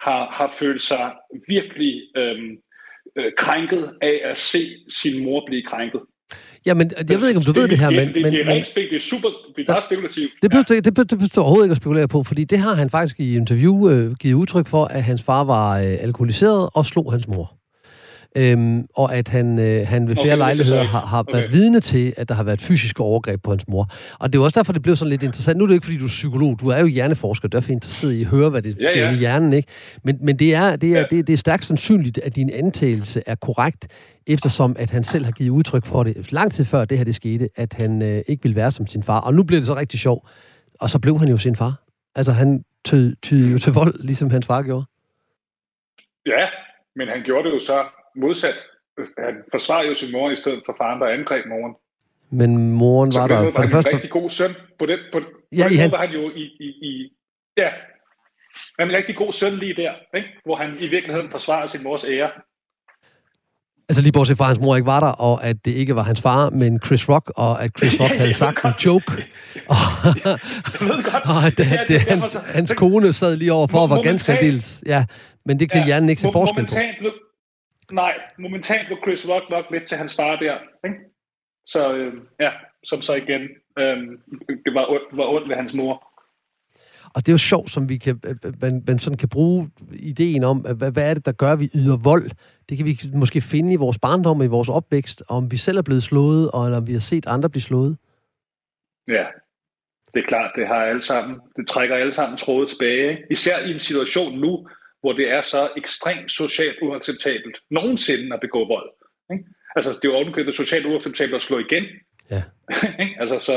har, 0.00 0.30
har 0.30 0.54
følt 0.58 0.82
sig 0.82 1.12
virkelig 1.48 2.02
øh, 2.16 2.38
øh, 3.16 3.32
krænket 3.36 3.98
af 4.02 4.20
at 4.24 4.38
se 4.38 4.76
sin 4.88 5.24
mor 5.24 5.46
blive 5.46 5.62
krænket. 5.62 6.00
Jamen, 6.66 6.92
jeg 7.08 7.20
ved 7.20 7.28
ikke, 7.28 7.38
om 7.38 7.44
du 7.44 7.52
det, 7.52 7.60
ved 7.60 7.68
det 7.68 7.78
her, 7.78 7.90
men... 7.90 7.98
Det, 7.98 8.14
det, 8.14 8.32
det, 8.32 8.40
er 8.40 8.48
rent 8.48 8.74
det 8.74 8.94
er 8.94 9.00
super, 9.00 9.28
det 9.56 9.68
er 9.68 9.72
bare 9.72 9.82
spekulativt. 9.82 10.30
Det 10.42 10.54
ja. 10.54 10.58
det, 10.58 10.84
det, 10.84 10.96
det 10.96 11.18
behøver 11.18 11.28
overhovedet 11.38 11.66
ikke 11.66 11.72
at 11.72 11.76
spekulere 11.76 12.08
på, 12.08 12.22
fordi 12.22 12.44
det 12.44 12.58
har 12.58 12.74
han 12.74 12.90
faktisk 12.90 13.20
i 13.20 13.36
interview 13.36 13.90
øh, 13.90 14.14
givet 14.14 14.34
udtryk 14.34 14.66
for, 14.66 14.84
at 14.84 15.02
hans 15.02 15.22
far 15.22 15.44
var 15.44 15.78
øh, 15.78 15.96
alkoholiseret 16.00 16.70
og 16.74 16.86
slog 16.86 17.12
hans 17.12 17.28
mor. 17.28 17.57
Øhm, 18.36 18.86
og 18.96 19.14
at 19.14 19.28
han, 19.28 19.58
øh, 19.58 19.86
han 19.86 20.08
ved 20.08 20.16
flere 20.16 20.26
okay, 20.26 20.38
lejligheder 20.38 20.82
har, 20.82 21.06
har 21.06 21.18
okay. 21.18 21.32
været 21.32 21.52
vidne 21.52 21.80
til, 21.80 22.14
at 22.16 22.28
der 22.28 22.34
har 22.34 22.42
været 22.42 22.60
fysiske 22.60 23.02
overgreb 23.02 23.42
på 23.42 23.50
hans 23.50 23.68
mor. 23.68 23.86
Og 24.20 24.32
det 24.32 24.38
er 24.38 24.42
også 24.42 24.60
derfor, 24.60 24.72
det 24.72 24.82
blev 24.82 24.96
sådan 24.96 25.10
lidt 25.10 25.22
interessant. 25.22 25.58
Nu 25.58 25.64
er 25.64 25.68
det 25.68 25.74
ikke, 25.74 25.84
fordi 25.84 25.98
du 25.98 26.04
er 26.04 26.08
psykolog, 26.08 26.60
du 26.60 26.68
er 26.68 26.78
jo 26.78 26.86
hjerneforsker, 26.86 27.48
derfor 27.48 27.70
er 27.70 27.72
interesseret 27.72 28.12
i 28.12 28.20
at 28.20 28.26
høre, 28.26 28.50
hvad 28.50 28.62
det 28.62 28.76
ja, 28.80 28.90
sker 28.92 29.04
ja. 29.04 29.12
i 29.12 29.16
hjernen. 29.16 29.52
Ikke? 29.52 29.68
Men, 30.04 30.18
men 30.20 30.38
det, 30.38 30.54
er, 30.54 30.76
det, 30.76 30.92
er, 30.92 30.98
ja. 30.98 31.04
det, 31.10 31.26
det 31.26 31.32
er 31.32 31.36
stærkt 31.36 31.64
sandsynligt, 31.64 32.18
at 32.18 32.36
din 32.36 32.50
antagelse 32.50 33.22
er 33.26 33.34
korrekt, 33.34 33.86
eftersom 34.26 34.76
at 34.78 34.90
han 34.90 35.04
selv 35.04 35.24
har 35.24 35.32
givet 35.32 35.50
udtryk 35.50 35.86
for 35.86 36.02
det, 36.02 36.32
lang 36.32 36.52
tid 36.52 36.64
før 36.64 36.84
det 36.84 36.98
her 36.98 37.04
det 37.04 37.14
skete, 37.14 37.48
at 37.56 37.74
han 37.74 38.02
øh, 38.02 38.22
ikke 38.28 38.42
ville 38.42 38.56
være 38.56 38.72
som 38.72 38.86
sin 38.86 39.02
far. 39.02 39.20
Og 39.20 39.34
nu 39.34 39.42
bliver 39.42 39.60
det 39.60 39.66
så 39.66 39.76
rigtig 39.76 40.00
sjovt. 40.00 40.28
Og 40.80 40.90
så 40.90 40.98
blev 40.98 41.18
han 41.18 41.28
jo 41.28 41.36
sin 41.36 41.56
far. 41.56 41.74
Altså, 42.14 42.32
han 42.32 42.64
tød, 42.84 43.16
tød 43.22 43.46
jo 43.46 43.58
til 43.58 43.72
vold, 43.72 43.94
ligesom 44.04 44.30
hans 44.30 44.46
far 44.46 44.62
gjorde. 44.62 44.84
Ja, 46.26 46.46
men 46.96 47.08
han 47.08 47.22
gjorde 47.24 47.48
det 47.48 47.54
jo 47.54 47.60
så 47.60 47.84
modsat. 48.20 48.58
Han 49.18 49.34
forsvarede 49.50 49.88
jo 49.88 49.94
sin 49.94 50.12
mor 50.12 50.30
i 50.30 50.36
stedet 50.36 50.62
for 50.66 50.74
faren, 50.78 51.00
der 51.00 51.06
angreb 51.06 51.46
moren. 51.46 51.74
Men 52.30 52.72
moren 52.72 53.12
var 53.14 53.26
der 53.28 53.50
for 53.50 53.62
det 53.62 53.70
første... 53.70 53.90
En 53.90 53.96
rigtig 53.96 54.10
god 54.10 54.30
søn. 54.30 54.50
På 54.78 54.86
det, 54.86 54.98
på, 55.12 55.20
på 55.20 55.26
ja, 55.52 55.56
den 55.56 55.72
måde 55.72 55.80
hans... 55.80 55.92
var 55.92 56.06
han 56.06 56.10
jo 56.10 56.30
i, 56.30 56.44
i, 56.60 56.68
i... 56.88 57.12
Ja, 57.56 57.68
han 58.78 58.88
en 58.88 58.96
rigtig 58.96 59.16
god 59.16 59.32
søn 59.32 59.52
lige 59.52 59.74
der, 59.74 59.92
ikke? 60.14 60.28
hvor 60.44 60.56
han 60.56 60.76
i 60.78 60.86
virkeligheden 60.86 61.30
forsvarede 61.30 61.68
sin 61.68 61.82
mors 61.82 62.04
ære. 62.04 62.30
Altså 63.88 64.02
lige 64.02 64.12
bortset 64.12 64.36
fra, 64.36 64.44
at 64.44 64.48
hans 64.48 64.60
mor 64.60 64.76
ikke 64.76 64.86
var 64.86 65.00
der, 65.00 65.08
og 65.08 65.44
at 65.44 65.64
det 65.64 65.70
ikke 65.70 65.96
var 65.96 66.02
hans 66.02 66.22
far, 66.22 66.50
men 66.50 66.80
Chris 66.86 67.08
Rock, 67.08 67.32
og 67.36 67.62
at 67.64 67.70
Chris 67.78 68.00
Rock 68.00 68.12
havde 68.20 68.34
sagt 68.34 68.64
en 68.64 68.72
joke. 68.86 69.12
Og, 69.68 69.76
og 71.32 71.46
at, 71.46 71.60
at, 71.60 71.90
at 71.90 72.00
hans, 72.00 72.36
hans 72.54 72.72
kone 72.76 73.12
sad 73.12 73.36
lige 73.36 73.52
overfor 73.52 73.78
og 73.78 73.90
var 73.90 74.02
ganske 74.02 74.32
dels. 74.32 74.82
Ja, 74.86 75.04
men 75.44 75.60
det 75.60 75.70
kan 75.70 75.80
ja, 75.80 75.86
hjernen 75.86 76.08
ikke 76.10 76.22
se 76.22 76.28
forskel 76.32 76.66
på. 76.66 76.74
Nej, 77.92 78.14
momentant 78.38 78.86
blev 78.86 78.98
Chris 79.02 79.28
Rock 79.28 79.50
nok 79.50 79.64
lidt 79.70 79.88
til 79.88 79.98
hans 79.98 80.16
far 80.16 80.36
der. 80.36 80.58
Ikke? 80.84 80.96
Så 81.66 81.94
øh, 81.94 82.14
ja, 82.40 82.50
som 82.84 83.02
så 83.02 83.14
igen 83.14 83.42
øh, 83.78 83.98
det 84.64 84.74
var, 84.74 84.90
ondt, 84.90 85.16
var 85.16 85.26
ondt 85.26 85.48
ved 85.48 85.56
hans 85.56 85.74
mor. 85.74 86.08
Og 87.14 87.26
det 87.26 87.28
er 87.28 87.32
jo 87.32 87.38
sjovt, 87.38 87.70
som 87.70 87.88
vi 87.88 87.96
kan, 87.96 88.20
man, 88.60 88.84
man 88.86 88.98
sådan 88.98 89.16
kan 89.16 89.28
bruge 89.28 89.70
ideen 89.92 90.44
om, 90.44 90.58
hvad, 90.58 90.92
hvad 90.92 91.10
er 91.10 91.14
det, 91.14 91.26
der 91.26 91.32
gør, 91.32 91.52
at 91.52 91.60
vi 91.60 91.70
yder 91.74 91.96
vold? 91.96 92.30
Det 92.68 92.76
kan 92.76 92.86
vi 92.86 92.98
måske 93.14 93.40
finde 93.40 93.72
i 93.72 93.76
vores 93.76 93.98
barndom, 93.98 94.42
i 94.42 94.46
vores 94.46 94.68
opvækst, 94.68 95.22
om 95.28 95.50
vi 95.50 95.56
selv 95.56 95.78
er 95.78 95.82
blevet 95.82 96.02
slået, 96.02 96.50
og 96.50 96.64
eller 96.64 96.78
om 96.78 96.86
vi 96.86 96.92
har 96.92 97.00
set 97.00 97.26
andre 97.26 97.50
blive 97.50 97.62
slået. 97.62 97.96
Ja, 99.08 99.26
det 100.14 100.20
er 100.22 100.26
klart, 100.26 100.52
det 100.56 100.66
har 100.66 100.74
alle 100.74 101.02
sammen. 101.02 101.40
Det 101.56 101.68
trækker 101.68 101.96
alle 101.96 102.14
sammen 102.14 102.38
trådet 102.38 102.68
tilbage. 102.68 103.18
Især 103.30 103.58
i 103.58 103.72
en 103.72 103.78
situation 103.78 104.38
nu, 104.38 104.68
hvor 105.00 105.12
det 105.12 105.30
er 105.30 105.42
så 105.42 105.70
ekstremt 105.76 106.30
socialt 106.32 106.78
uacceptabelt 106.82 107.58
nogensinde 107.70 108.34
at 108.34 108.40
begå 108.40 108.68
vold. 108.68 108.90
Ikke? 109.32 109.44
Altså, 109.76 109.90
det 109.90 110.08
er 110.08 110.12
jo 110.12 110.16
ovenkøbet 110.16 110.54
socialt 110.54 110.86
uacceptabelt 110.86 111.34
at 111.34 111.42
slå 111.42 111.58
igen. 111.58 111.84
Ja. 112.30 112.42
altså, 113.22 113.38
så, 113.42 113.56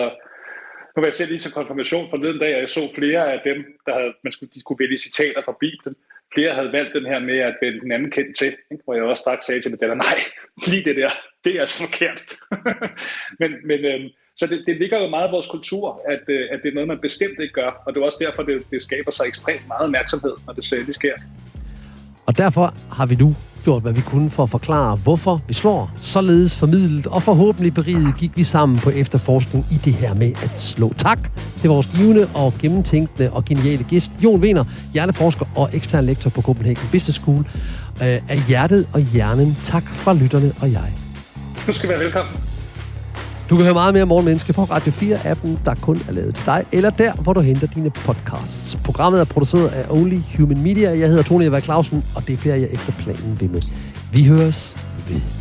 nu 0.96 1.02
var 1.02 1.08
jeg 1.08 1.14
selv 1.14 1.30
lige 1.30 1.40
til 1.40 1.52
konfirmation 1.52 2.10
for 2.10 2.18
den 2.18 2.40
dag, 2.40 2.54
og 2.56 2.62
jeg 2.62 2.70
så 2.70 2.92
flere 2.96 3.34
af 3.34 3.42
dem, 3.44 3.58
der 3.86 3.94
havde, 3.94 4.14
man 4.24 4.34
skulle, 4.34 4.52
de 4.54 4.60
skulle 4.60 4.80
vælge 4.84 4.98
citater 4.98 5.42
fra 5.46 5.58
Bibelen. 5.60 5.96
Flere 6.34 6.56
havde 6.56 6.72
valgt 6.72 6.96
den 6.96 7.06
her 7.06 7.20
med 7.20 7.38
at 7.40 7.58
vælge 7.62 7.82
den 7.82 7.92
anden 7.92 8.12
kendt 8.12 8.38
til, 8.38 8.56
ikke? 8.72 8.84
hvor 8.84 8.94
jeg 8.94 9.04
også 9.04 9.22
straks 9.22 9.46
sagde 9.46 9.62
til 9.62 9.72
mig, 9.72 9.96
nej, 9.96 10.20
lige 10.68 10.84
det 10.84 10.96
der, 10.96 11.12
det 11.44 11.56
er 11.56 11.60
altså 11.60 11.84
forkert. 11.88 12.20
men 13.40 13.68
men 13.68 13.86
øhm, 13.86 14.10
så 14.38 14.46
det, 14.48 14.64
det 14.68 14.76
ligger 14.82 14.98
jo 15.04 15.10
meget 15.10 15.28
i 15.28 15.32
vores 15.32 15.48
kultur, 15.48 16.02
at, 16.14 16.24
øh, 16.28 16.42
at 16.52 16.60
det 16.64 16.70
er 16.70 16.74
noget, 16.74 16.88
man 16.88 17.00
bestemt 17.02 17.38
ikke 17.40 17.54
gør, 17.54 17.82
og 17.86 17.94
det 17.94 18.02
er 18.02 18.06
også 18.06 18.18
derfor, 18.22 18.44
det, 18.44 18.64
det 18.72 18.82
skaber 18.82 19.12
sig 19.12 19.26
ekstremt 19.28 19.68
meget 19.68 19.86
opmærksomhed, 19.86 20.34
når 20.48 20.54
det 20.54 20.66
særligt 20.66 20.96
sker. 20.96 21.14
Og 22.26 22.38
derfor 22.38 22.74
har 22.92 23.06
vi 23.06 23.16
nu 23.16 23.36
gjort, 23.64 23.82
hvad 23.82 23.94
vi 23.94 24.02
kunne 24.02 24.30
for 24.30 24.44
at 24.44 24.50
forklare, 24.50 24.96
hvorfor 24.96 25.42
vi 25.48 25.54
slår. 25.54 25.92
Således 25.98 26.60
formidlet 26.60 27.08
og 27.08 27.24
forhåbentlig 27.24 27.74
beriget 27.74 28.16
gik 28.20 28.32
vi 28.36 28.44
sammen 28.44 28.80
på 28.80 28.90
efterforskning 28.90 29.66
i 29.72 29.76
det 29.76 29.94
her 29.94 30.14
med 30.14 30.32
at 30.44 30.60
slå. 30.60 30.94
Tak 30.98 31.20
til 31.58 31.70
vores 31.70 31.88
givende 31.88 32.30
og 32.36 32.54
gennemtænkende 32.62 33.32
og 33.32 33.46
geniale 33.46 33.84
gæst, 33.84 34.12
Jon 34.24 34.40
Wiener, 34.40 34.66
hjerneforsker 34.94 35.46
og 35.56 35.70
ekstern 35.74 36.06
lektor 36.06 36.30
på 36.30 36.42
Copenhagen 36.42 36.88
Business 36.92 37.20
School. 37.20 37.40
Øh, 38.04 38.30
af 38.30 38.40
hjertet 38.48 38.88
og 38.94 39.02
hjernen. 39.02 39.58
Tak 39.64 39.84
fra 39.84 40.14
lytterne 40.14 40.54
og 40.62 40.72
jeg. 40.72 40.94
Du 41.68 41.74
skal 41.74 41.90
være 41.90 42.00
velkommen. 42.00 42.51
Du 43.52 43.56
kan 43.56 43.66
høre 43.66 43.74
meget 43.74 43.94
mere 43.94 44.06
Morgenmenneske 44.06 44.54
på 44.54 44.64
Radio 44.64 44.92
4-appen, 44.92 45.60
der 45.66 45.76
kun 45.82 46.02
er 46.08 46.12
lavet 46.12 46.36
til 46.36 46.46
dig, 46.46 46.66
eller 46.72 46.90
der, 46.90 47.14
hvor 47.14 47.34
du 47.34 47.40
henter 47.40 47.68
dine 47.68 47.90
podcasts. 47.90 48.76
Programmet 48.84 49.22
er 49.22 49.26
produceret 49.26 49.68
af 49.68 49.86
Only 49.90 50.20
Human 50.38 50.64
Media. 50.64 50.90
Jeg 50.90 51.08
hedder 51.08 51.24
Tony 51.24 51.44
Eva 51.44 51.60
Clausen, 51.60 52.04
og 52.16 52.28
det 52.28 52.40
bliver 52.40 52.56
jeg 52.56 52.70
efter 52.72 52.92
planen 52.92 53.38
ved 53.40 53.48
med. 53.48 53.62
Vi 54.12 54.26
høres 54.26 54.78
ved. 55.10 55.41